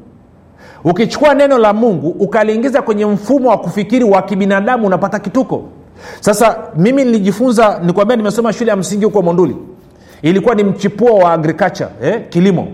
Ukichukua 0.83 1.33
neno 1.33 1.57
la 1.57 1.73
mungu 1.73 2.07
ukaliingiza 2.09 2.81
kwenye 2.81 3.05
mfumo 3.05 3.49
wa 3.49 3.57
kufikiri 3.57 4.03
wa 4.05 4.21
kibinadamu 4.21 4.87
unapata 4.87 5.19
kituko 5.19 5.63
sasa 6.19 6.57
mimi 6.77 7.03
nilijifunza 7.05 7.79
nikwambia 7.85 8.15
nimesoma 8.17 8.53
shule 8.53 8.69
ya 8.69 8.75
msingi 8.77 9.05
huko 9.05 9.21
monduli. 9.21 9.55
Ilikuwa 10.21 10.55
ni 10.55 10.63
mchipuo 10.63 11.17
wa 11.17 11.33
agriculture 11.33 11.89
eh, 12.03 12.21
kilimo. 12.29 12.67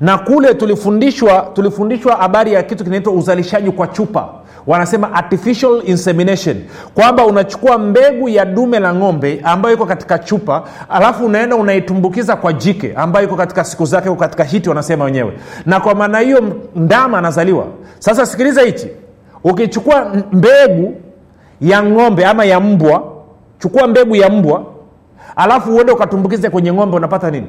Na 0.00 0.18
kule 0.18 0.54
tulifundishwa 0.54 1.50
tulifundishwa 1.54 2.16
habari 2.16 2.52
ya 2.52 2.62
kitu 2.62 2.84
kinaitwa 2.84 3.12
uzalishaji 3.12 3.70
kwa 3.70 3.86
chupa. 3.86 4.28
Wanasema 4.66 5.12
artificial 5.14 5.82
insemination. 5.84 6.56
Kwamba 6.94 7.26
unachukua 7.26 7.78
mbegu 7.78 8.28
ya 8.28 8.44
dume 8.44 8.78
la 8.80 8.94
ng'ombe 8.94 9.40
ambayo 9.44 9.74
iko 9.74 9.86
katika 9.86 10.18
chupa 10.18 10.62
alafu 10.88 11.26
unaenda 11.26 11.56
unaitumbukiza 11.56 12.36
kwa 12.36 12.52
jike 12.52 12.92
ambayo 12.96 13.26
iko 13.26 13.36
katika 13.36 13.64
siku 13.64 13.84
zake 13.86 14.06
iko 14.08 14.16
katika 14.16 14.44
hiti 14.44 14.68
wanasema 14.68 15.04
wenyewe. 15.04 15.32
Na 15.66 15.80
kwa 15.80 15.94
maana 15.94 16.18
hiyo 16.18 16.42
ndama 16.76 17.18
anazaliwa. 17.18 17.66
Sasa 17.98 18.26
sikiliza 18.26 18.62
hichi. 18.62 18.88
Ukichukua 19.44 20.12
mbegu 20.32 20.94
ya 21.62 21.82
ng'ombe 21.82 22.26
ama 22.26 22.44
ya 22.44 22.60
mbwa. 22.60 23.02
Chukua 23.58 23.86
mbegu 23.88 24.16
ya 24.16 24.28
mbwa 24.30 24.64
alafu 25.36 25.74
uende 25.76 25.92
ukatumbukize 25.92 26.50
kwenye 26.50 26.72
ng'ombe 26.72 26.96
unapata 26.96 27.30
nini? 27.30 27.46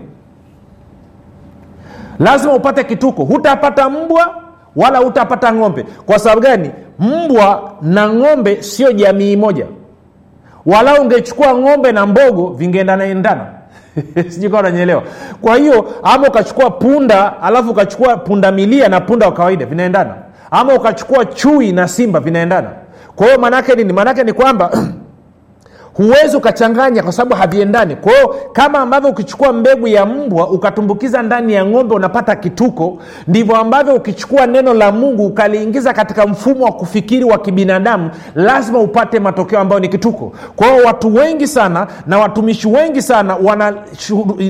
Lazima 2.20 2.54
upate 2.54 2.84
kituko. 2.84 3.24
Hutapata 3.24 3.90
mbwa 3.90 4.36
wala 4.76 5.00
hutapata 5.00 5.54
ng'ombe. 5.54 5.86
Kwa 6.06 6.20
sababu 6.20 6.42
gani? 6.42 6.72
Mbwa 7.00 7.72
na 7.82 8.10
ng'ombe 8.14 8.64
sio 8.64 8.92
jamii 8.92 9.36
moja. 9.36 9.66
Wala 10.66 11.02
ungechukua 11.02 11.54
ng'ombe 11.56 11.92
na 11.92 12.06
mbogo 12.06 12.50
vingeendanaendana. 12.50 13.46
Sijui 14.30 14.50
kawa 14.50 15.04
kwa 15.42 15.58
hiyo 15.58 15.86
ama 16.04 16.28
ukachukua 16.28 16.70
punda 16.72 17.42
alafu 17.42 17.72
ukachukua 17.72 18.18
punda 18.18 18.52
milia 18.52 18.90
na 18.90 19.02
punda 19.02 19.26
wa 19.26 19.32
kawaida 19.34 19.66
vinaendana. 19.66 20.16
Ama 20.52 20.74
ukachukua 20.74 21.26
chui 21.26 21.72
na 21.72 21.88
simba 21.88 22.20
vinaendana 22.20 22.70
kwa 23.16 23.28
hiyo 23.28 23.40
maanaake 23.40 23.76
nini? 23.76 23.94
Maanaake 23.94 24.24
ni 24.24 24.34
kwamba 24.34 24.72
huwezi 25.94 26.38
ukachanganya 26.38 27.04
kwa 27.04 27.12
sababu 27.12 27.36
haviendani. 27.42 27.96
Kwahio 27.96 28.36
kama 28.54 28.80
ambavyo 28.80 29.10
ukichukua 29.10 29.54
mbegu 29.54 29.88
ya 29.88 30.06
mbwa 30.06 30.50
ukatumbukiza 30.50 31.22
ndani 31.22 31.54
ya 31.54 31.66
ng'ombe 31.66 31.96
unapata 31.96 32.36
kituko 32.36 32.98
ndivyo 33.28 33.56
ambavyo 33.56 33.96
ukichukua 33.96 34.46
neno 34.48 34.74
la 34.74 34.92
mungu 34.92 35.26
ukaliingiza 35.26 35.94
katika 35.94 36.28
mfumo 36.28 36.66
wa 36.66 36.72
kufikiri 36.72 37.24
wa 37.26 37.38
kibinadamu 37.38 38.10
lazima 38.36 38.80
upate 38.80 39.20
matokeo 39.20 39.60
ambayo 39.60 39.80
ni 39.80 39.88
kituko. 39.90 40.32
Kwahio 40.56 40.84
watu 40.86 41.16
wengi 41.16 41.48
sana 41.48 41.88
na 42.08 42.20
watumishi 42.20 42.68
wengi 42.68 43.02
sana 43.02 43.38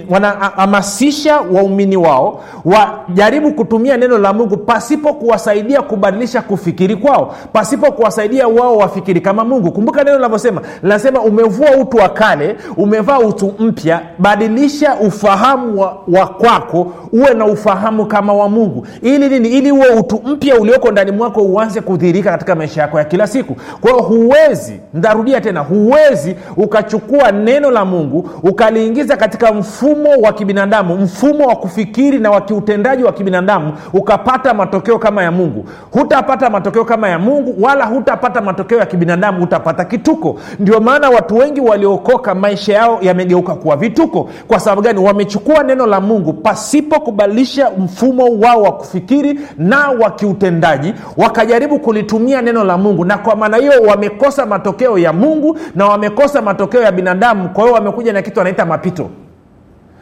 wanahamasisha 0.10 1.38
wana 1.38 1.52
waumini 1.54 1.98
wao 1.98 2.44
wajaribu 2.66 3.52
kutumia 3.52 3.98
neno 3.98 4.18
la 4.18 4.34
mungu 4.34 4.58
pasipo 4.58 5.14
kuwasaidia 5.14 5.82
kubadilisha 5.82 6.42
kufikiri 6.42 6.96
kwao 6.96 7.36
pasipo 7.54 7.92
kuwasaidia 7.92 8.48
wao 8.48 8.78
wafikiri 8.78 9.22
kama 9.22 9.44
mungu. 9.46 9.72
Kumbuka 9.72 10.04
neno 10.04 10.16
linavyosema 10.18 10.62
linasema 10.84 11.22
umevua 11.34 11.72
utu 11.82 11.98
wa 11.98 12.10
kale 12.10 12.56
umevaa 12.78 13.20
utu 13.20 13.54
mpya 13.60 14.02
badilisha 14.20 14.96
ufahamu 14.96 15.82
wa, 15.82 15.98
wa 16.08 16.28
kwako 16.28 16.94
uwe 17.12 17.34
na 17.34 17.46
ufahamu 17.46 18.06
kama 18.06 18.34
wa 18.34 18.50
mungu. 18.50 18.88
Ili 19.02 19.30
nini? 19.30 19.50
Ili 19.50 19.70
huo 19.70 19.86
utu 20.00 20.22
mpya 20.26 20.56
ulioko 20.60 20.92
ndani 20.92 21.12
mwako 21.12 21.42
uanze 21.42 21.82
kudhihirika 21.82 22.32
katika 22.32 22.56
maisha 22.56 22.82
yako 22.82 23.00
ya 23.00 23.06
kila 23.06 23.28
siku. 23.28 23.56
Kwa 23.82 23.92
huwezi 23.92 24.80
ntarudia 24.94 25.42
tena 25.42 25.60
huwezi 25.60 26.36
ukachukua 26.58 27.32
neno 27.32 27.72
la 27.72 27.86
mungu 27.86 28.30
ukaliingiza 28.44 29.18
katika 29.18 29.54
mfumo 29.54 30.10
wa 30.22 30.34
kibinadamu 30.34 30.98
mfumo 30.98 31.46
wa 31.48 31.56
kufikiri 31.56 32.20
na 32.20 32.32
wa 32.32 32.42
kiutendaji 32.42 33.04
wa 33.04 33.14
kibinadamu 33.14 33.74
ukapata 33.94 34.54
matokeo 34.54 35.00
kama 35.00 35.24
ya 35.24 35.32
mungu. 35.32 35.66
Hutapata 35.92 36.50
matokeo 36.50 36.86
kama 36.86 37.10
ya 37.10 37.20
mungu 37.20 37.56
wala 37.64 37.86
hutapata 37.86 38.42
matokeo 38.42 38.80
ya 38.80 38.86
kibinadamu 38.86 39.44
utapata 39.44 39.86
kituko. 39.86 40.40
Ndio 40.60 40.80
maana 40.80 41.10
watu 41.24 41.38
wengi 41.38 41.62
waliokoka 41.62 42.36
maisha 42.36 42.74
yao 42.74 43.00
yamegeuka 43.02 43.56
kuwa 43.56 43.76
vituko. 43.78 44.30
Kwa 44.48 44.60
sababu 44.60 44.82
gani? 44.82 45.00
Wamechukua 45.00 45.64
neno 45.64 45.88
la 45.88 46.02
mungu 46.02 46.34
pasipo 46.34 47.00
kubadilisha 47.00 47.72
mfumo 47.78 48.26
wao 48.40 48.62
wa 48.62 48.72
kufikiri 48.72 49.40
na 49.58 49.90
wa 49.90 50.12
kiutendaji. 50.12 50.94
Wakajaribu 51.18 51.80
kulitumia 51.80 52.42
neno 52.42 52.64
la 52.64 52.78
mungu 52.78 53.06
na 53.06 53.18
kwa 53.18 53.36
maana 53.36 53.58
hiyo 53.58 53.72
wamekosa 53.88 54.46
matokeo 54.46 54.98
ya 54.98 55.14
mungu 55.14 55.58
na 55.76 55.86
wamekosa 55.86 56.42
matokeo 56.42 56.82
ya 56.82 56.92
binadamu. 56.92 57.50
Kwa 57.50 57.64
hiyo 57.64 57.76
wamekuja 57.76 58.14
na 58.14 58.22
kitu 58.22 58.42
anaita 58.42 58.66
mapito. 58.66 59.10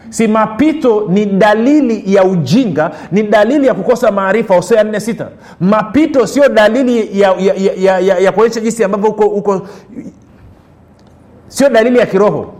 Si 0.10 0.28
mapito 0.28 1.06
ni 1.10 1.26
dalili 1.26 2.14
ya 2.14 2.24
ujinga 2.24 2.92
ni 3.12 3.24
dalili 3.24 3.68
ya 3.68 3.74
kukosa 3.74 4.12
maarifa. 4.12 4.56
Hosea 4.56 4.84
46 4.84 5.26
mapito 5.60 6.28
sio 6.28 6.50
dalili 6.50 7.20
ya, 7.22 7.36
ya, 7.40 7.54
ya, 7.78 8.00
ya, 8.00 8.18
ya, 8.20 8.32
kuonyesha 8.32 8.60
jinsi 8.60 8.84
ambavyo 8.84 9.10
uko, 9.10 9.26
uko 9.26 9.62
sio 11.52 11.70
dalili 11.70 12.00
ya 12.00 12.06
kiroho 12.06 12.54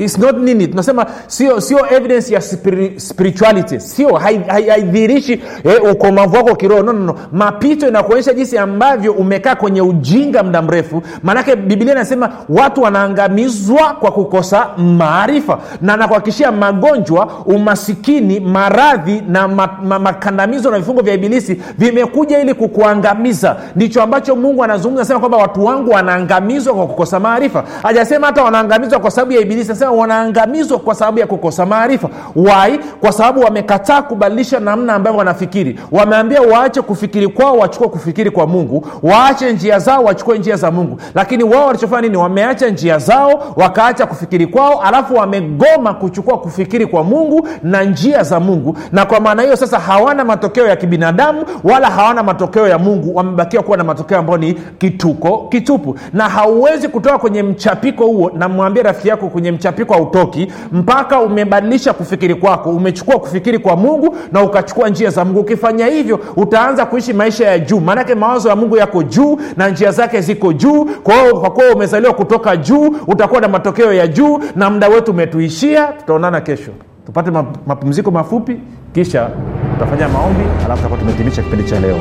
It's 0.00 0.18
not 0.18 0.36
nini. 0.38 0.66
Tunasema 0.66 1.06
sio 1.26 1.60
sio 1.60 1.86
evidence 1.96 2.34
ya 2.34 2.40
spiri, 2.40 3.00
spirituality. 3.00 3.80
Sio 3.80 4.14
haidhihirishi 4.16 5.36
hai, 5.64 5.74
eh, 5.76 5.92
ukomavu 5.92 6.36
wako 6.36 6.56
kiroho. 6.56 6.82
No, 6.82 6.92
no, 6.92 7.04
no. 7.04 7.14
mapito 7.32 7.88
inakuonyesha 7.88 8.32
jinsi 8.34 8.58
ambavyo 8.58 9.12
umekaa 9.12 9.54
kwenye 9.54 9.82
ujinga 9.82 10.42
muda 10.42 10.62
mrefu. 10.62 11.02
Maanake 11.22 11.56
biblia 11.56 11.92
inasema 11.92 12.30
watu 12.48 12.82
wanaangamizwa 12.82 13.94
kwa 14.00 14.12
kukosa 14.12 14.68
maarifa 14.78 15.58
na 15.82 15.96
nakuhakikishia 15.96 16.52
magonjwa 16.52 17.28
umasikini 17.46 18.40
maradhi 18.40 19.22
na 19.28 19.48
ma, 19.48 19.68
ma, 19.84 19.98
makandamizo 19.98 20.70
na 20.70 20.78
vifungo 20.78 21.02
vya 21.02 21.14
ibilisi 21.14 21.62
vimekuja 21.78 22.38
ili 22.40 22.54
kukuangamiza. 22.54 23.56
Ndicho 23.76 24.02
ambacho 24.02 24.36
mungu 24.36 24.64
anazungumza 24.64 25.04
sema 25.04 25.20
kwamba 25.20 25.38
watu 25.38 25.64
wangu 25.64 25.90
wanaangamizwa 25.90 26.74
kwa 26.74 26.86
kukosa 26.86 27.20
maarifa. 27.20 27.64
Hajasema 27.82 28.26
hata 28.26 28.42
wanaangamizwa 28.42 28.98
kwa 29.00 29.10
sababu 29.10 29.32
ya 29.32 29.40
ibilisi 29.40 29.70
anasema 29.70 29.89
wanaangamizwa 29.90 30.78
kwa 30.78 30.94
sababu 30.94 31.18
ya 31.18 31.26
kukosa 31.26 31.66
maarifa. 31.66 32.08
Wai 32.36 32.78
kwa 33.00 33.12
sababu 33.12 33.40
wamekataa 33.40 34.02
kubadilisha 34.02 34.60
namna 34.60 34.94
ambavyo 34.94 35.18
wanafikiri. 35.18 35.80
Wameambia 35.92 36.42
waache 36.42 36.82
kufikiri 36.82 37.28
kwao 37.28 37.58
wachukue 37.58 37.88
kufikiri 37.88 38.30
kwa 38.30 38.46
mungu. 38.46 38.86
Waache 39.02 39.52
njia 39.52 39.78
zao 39.78 40.04
wachukue 40.04 40.38
njia 40.38 40.56
za 40.56 40.70
mungu. 40.70 41.00
Lakini 41.14 41.44
wao 41.44 41.66
walichofanya 41.66 42.02
nini? 42.02 42.16
Wameacha 42.16 42.68
njia 42.68 42.98
zao 42.98 43.52
wakaacha 43.56 44.06
kufikiri 44.06 44.46
kwao 44.46 44.80
alafu 44.82 45.14
wamegoma 45.14 45.94
kuchukua 45.94 46.38
kufikiri 46.38 46.86
kwa 46.86 47.04
mungu 47.04 47.48
na 47.62 47.82
njia 47.84 48.22
za 48.22 48.40
mungu. 48.40 48.76
Na 48.92 49.06
kwa 49.06 49.20
maana 49.20 49.42
hiyo 49.42 49.56
sasa 49.56 49.78
hawana 49.78 50.24
matokeo 50.24 50.66
ya 50.66 50.76
kibinadamu 50.76 51.44
wala 51.64 51.90
hawana 51.90 52.22
matokeo 52.22 52.68
ya 52.68 52.78
mungu. 52.78 53.16
Wamebakiwa 53.16 53.62
kuwa 53.62 53.76
na 53.76 53.84
matokeo 53.84 54.18
ambayo 54.18 54.38
ni 54.38 54.54
kituko 54.54 55.38
kitupu. 55.50 55.96
Na 56.12 56.28
hauwezi 56.28 56.88
kutoka 56.88 57.18
kwenye 57.18 57.42
mchapiko 57.42 58.06
huo 58.06 58.30
namwambia 58.34 58.82
rafiki 58.82 59.08
yako 59.08 59.28
kwenye 59.28 59.52
mchapiko 59.52 59.79
hautoki 59.88 60.52
mpaka 60.72 61.20
umebadilisha 61.20 61.92
kufikiri 61.92 62.34
kwako 62.34 62.70
umechukua 62.70 63.18
kufikiri 63.18 63.58
kwa 63.58 63.76
mungu 63.76 64.16
na 64.32 64.42
ukachukua 64.42 64.88
njia 64.88 65.10
za 65.10 65.24
mungu. 65.24 65.40
Ukifanya 65.40 65.86
hivyo 65.86 66.20
utaanza 66.36 66.86
kuishi 66.86 67.12
maisha 67.12 67.46
ya 67.46 67.58
juu. 67.58 67.80
Maanake 67.80 68.14
mawazo 68.14 68.48
ya 68.48 68.56
mungu 68.56 68.76
yako 68.76 69.02
juu 69.02 69.38
na 69.56 69.68
njia 69.68 69.90
zake 69.90 70.20
ziko 70.20 70.52
juu. 70.52 70.84
Kwa 70.84 71.14
hiyo 71.14 71.34
kuwa 71.40 71.70
umezaliwa 71.74 72.12
kutoka 72.14 72.56
juu 72.56 72.94
utakuwa 73.06 73.40
na 73.40 73.48
matokeo 73.48 73.92
ya 73.92 74.06
juu 74.06 74.40
na 74.56 74.70
muda 74.70 74.88
wetu 74.88 75.10
umetuishia. 75.10 75.84
Tutaonana 75.86 76.40
kesho. 76.40 76.70
Tupate 77.06 77.30
mapumziko 77.66 78.10
mafupi 78.10 78.56
kisha 78.94 79.30
tutafanya 79.74 80.08
maombi 80.08 80.44
alafu 80.64 80.76
tutakuwa 80.76 80.98
tumehitimisha 80.98 81.42
kipindi 81.42 81.64
cha 81.70 81.80
leo. 81.80 81.96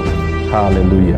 Haleluya 0.52 1.18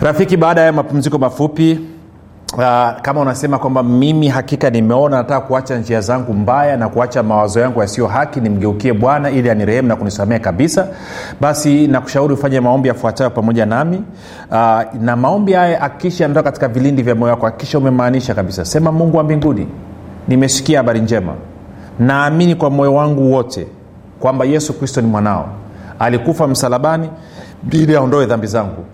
Rafiki 0.00 0.36
baada 0.36 0.60
ya 0.60 0.72
mapumziko 0.72 1.18
mafupi 1.18 1.78
Uh, 2.52 2.58
kama 3.02 3.20
unasema 3.20 3.58
kwamba 3.58 3.82
mimi 3.82 4.28
hakika 4.28 4.70
nimeona 4.70 5.16
nataka 5.16 5.40
kuacha 5.40 5.78
njia 5.78 6.00
zangu 6.00 6.32
mbaya 6.34 6.76
na 6.76 6.88
kuacha 6.88 7.22
mawazo 7.22 7.60
yangu 7.60 7.80
yasiyo 7.80 8.06
haki 8.06 8.40
nimgeukie 8.40 8.92
bwana 8.92 9.30
ili 9.30 9.50
anirehemu 9.50 9.88
na 9.88 9.96
kunisamea 9.96 10.38
kabisa. 10.38 10.88
Basi 11.40 11.86
nakushauri 11.86 12.34
ufanye 12.34 12.60
maombi 12.60 12.88
yafuatayo 12.88 13.30
pamoja 13.30 13.66
nami. 13.66 14.02
Uh, 14.50 14.56
na 15.00 15.16
maombi 15.16 15.52
haya 15.52 15.80
akisha 15.82 16.24
yanatoka 16.24 16.44
katika 16.50 16.68
vilindi 16.68 17.02
vya 17.02 17.14
moyo 17.14 17.30
wako 17.32 17.46
akisha 17.46 17.78
umemaanisha 17.78 18.34
kabisa. 18.34 18.64
Sema 18.64 18.92
mungu 18.92 19.16
wa 19.16 19.22
mbinguni 19.24 19.66
nimesikia 20.28 20.78
habari 20.78 21.00
njema. 21.00 21.32
Naamini 21.98 22.54
kwa 22.54 22.70
moyo 22.70 22.94
wangu 22.94 23.32
wote 23.32 23.66
kwamba 24.20 24.44
yesu 24.44 24.72
kristo 24.78 25.00
ni 25.00 25.06
mwanao. 25.08 25.48
Alikufa 25.98 26.48
msalabani 26.48 27.10
ili 27.70 27.96
aondoe 27.96 28.26
dhambi 28.26 28.46
zangu. 28.46 28.84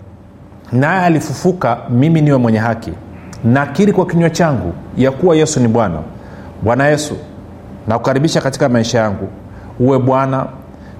Naye 0.71 1.01
alifufuka 1.05 1.77
mimi 1.89 2.21
niwe 2.21 2.37
mwenye 2.37 2.57
haki 2.59 2.93
nakiri 3.43 3.93
kwa 3.93 4.05
kinywa 4.05 4.29
changu 4.29 4.73
ya 4.97 5.11
kuwa 5.11 5.35
yesu 5.35 5.59
ni 5.59 5.67
bwana. 5.67 5.99
Bwana 6.63 6.87
yesu 6.87 7.15
nakukaribisha 7.87 8.41
katika 8.41 8.69
maisha 8.69 8.99
yangu. 8.99 9.27
Uwe 9.79 9.99
bwana 9.99 10.45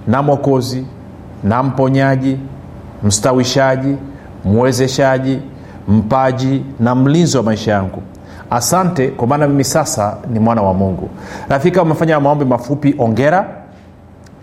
na 0.06 0.22
mwokozi 0.22 0.86
na 1.44 1.62
mponyaji 1.62 2.38
mstawishaji 3.02 3.96
mwezeshaji 4.44 5.38
mpaji 5.88 6.64
na 6.80 6.94
mlinzi 6.94 7.36
wa 7.36 7.42
maisha 7.42 7.72
yangu. 7.72 8.02
Asante 8.50 9.08
kwa 9.08 9.26
maana 9.26 9.48
mimi 9.48 9.64
sasa 9.64 10.16
ni 10.32 10.38
mwana 10.38 10.62
wa 10.62 10.74
mungu. 10.74 11.10
Rafiki 11.48 11.78
umefanya 11.78 12.20
maombi 12.20 12.44
mafupi 12.44 12.94
ongera. 12.98 13.46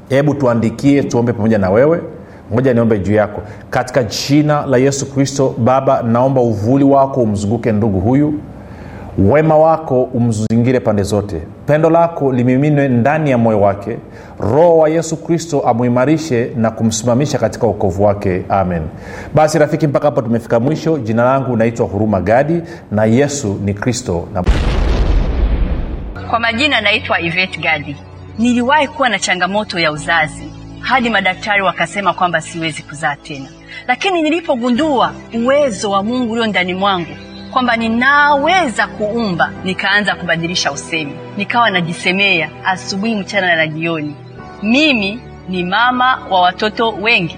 Hebu 0.09 0.33
tuandikie 0.33 1.03
tuombe 1.03 1.33
pamoja 1.33 1.57
na 1.57 1.69
wewe 1.69 2.01
moja 2.51 2.73
niombe 2.73 2.99
juu 2.99 3.13
yako. 3.13 3.41
Katika 3.69 4.03
jina 4.03 4.65
la 4.65 4.77
yesu 4.77 5.13
kristo 5.13 5.55
baba 5.57 6.01
naomba 6.03 6.41
uvuli 6.41 6.83
wako 6.83 7.21
umzunguke 7.21 7.71
ndugu 7.71 7.99
huyu. 7.99 8.33
Wema 9.17 9.57
wako 9.57 10.03
umzingire 10.03 10.79
pande 10.79 11.03
zote. 11.03 11.41
Pendo 11.65 11.89
lako 11.89 12.33
limiminwe 12.33 12.87
ndani 12.87 13.31
ya 13.31 13.37
moyo 13.37 13.61
wake. 13.61 13.97
Roho 14.39 14.77
wa 14.77 14.89
yesu 14.89 15.17
kristo 15.17 15.59
amuimarishe 15.61 16.51
na 16.55 16.71
kumsimamisha 16.71 17.37
katika 17.37 17.67
ukovu 17.67 18.03
wake. 18.03 18.43
Amen. 18.49 18.81
Basi 19.33 19.59
rafiki 19.59 19.87
mpaka 19.87 20.05
hapo 20.05 20.21
tumefika 20.21 20.59
mwisho. 20.59 20.97
Jina 20.97 21.23
langu 21.25 21.57
naitwa 21.57 21.85
huruma 21.87 22.21
gadi 22.21 22.61
na 22.91 23.05
yesu 23.05 23.59
ni 23.63 23.73
kristo. 23.73 24.27
Na 24.33 24.43
kwa 26.29 26.39
majina 26.39 26.81
naitwa 26.81 27.19
ivet 27.21 27.59
gadi. 27.61 27.95
Niliwahi 28.37 28.87
kuwa 28.87 29.09
na 29.09 29.19
changamoto 29.19 29.79
ya 29.79 29.91
uzazi 29.91 30.46
hadi 30.79 31.09
madaktari 31.09 31.61
wakasema 31.61 32.13
kwamba 32.13 32.41
siwezi 32.41 32.83
kuzaa 32.83 33.15
tena. 33.15 33.49
Lakini 33.87 34.21
nilipogundua 34.21 35.13
uwezo 35.33 35.91
wa 35.91 36.03
mungu 36.03 36.31
ulio 36.33 36.47
ndani 36.47 36.73
mwangu 36.73 37.17
kwamba 37.51 37.77
ninaweza 37.77 38.87
kuumba 38.87 39.51
nikaanza 39.63 40.15
kubadilisha 40.15 40.71
usemi. 40.71 41.13
Nikawa 41.37 41.69
najisemea 41.69 42.49
asubuhi 42.65 43.15
mchana 43.15 43.55
na 43.55 43.67
jioni. 43.67 44.15
Mimi 44.63 45.19
ni 45.49 45.63
mama 45.63 46.19
wa 46.29 46.41
watoto 46.41 46.89
wengi. 46.91 47.37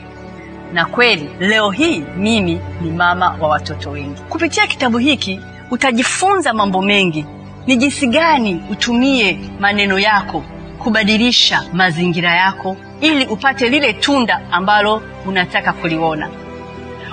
Na 0.73 0.85
kweli 0.85 1.29
leo 1.39 1.69
hii 1.71 2.03
mimi 2.17 2.59
ni 2.81 2.91
mama 2.91 3.35
wa 3.39 3.47
watoto 3.49 3.89
wengi. 3.91 4.21
Kupitia 4.29 4.67
kitabu 4.67 4.97
hiki 4.97 5.39
utajifunza 5.71 6.53
mambo 6.53 6.81
mengi. 6.81 7.25
Ni 7.67 7.75
jinsi 7.77 8.07
gani 8.07 8.61
utumie 8.71 9.39
maneno 9.59 9.99
yako 9.99 10.43
kubadilisha 10.79 11.63
mazingira 11.73 12.35
yako 12.35 12.77
ili 13.01 13.25
upate 13.25 13.69
lile 13.69 13.93
tunda 13.93 14.41
ambalo 14.51 15.01
unataka 15.25 15.73
kuliona. 15.73 16.29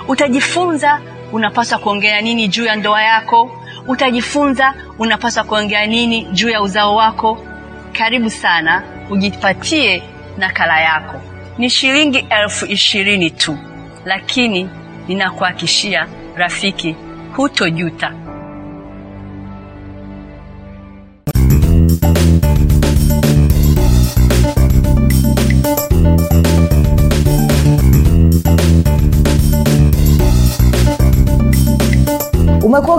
Utajifunza 0.07 1.01
unapaswa 1.31 1.77
kuongea 1.79 2.21
nini 2.21 2.47
juu 2.47 2.65
ya 2.65 2.75
ndoa 2.75 3.01
yako. 3.03 3.51
Utajifunza 3.87 4.73
unapaswa 4.99 5.43
kuongea 5.43 5.85
nini 5.85 6.23
juu 6.25 6.49
ya 6.49 6.61
uzao 6.61 6.95
wako. 6.95 7.37
Karibu 7.91 8.29
sana 8.29 8.83
ujipatie 9.09 10.03
nakala 10.37 10.81
yako. 10.81 11.21
Ni 11.57 11.69
shilingi 11.69 12.25
elfu 12.29 12.65
ishirini 12.65 13.31
tu 13.31 13.57
lakini 14.05 14.69
ninakuhakishia 15.07 16.07
rafiki 16.35 16.95
hutojuta 17.35 18.13
umekuwa 32.77 32.96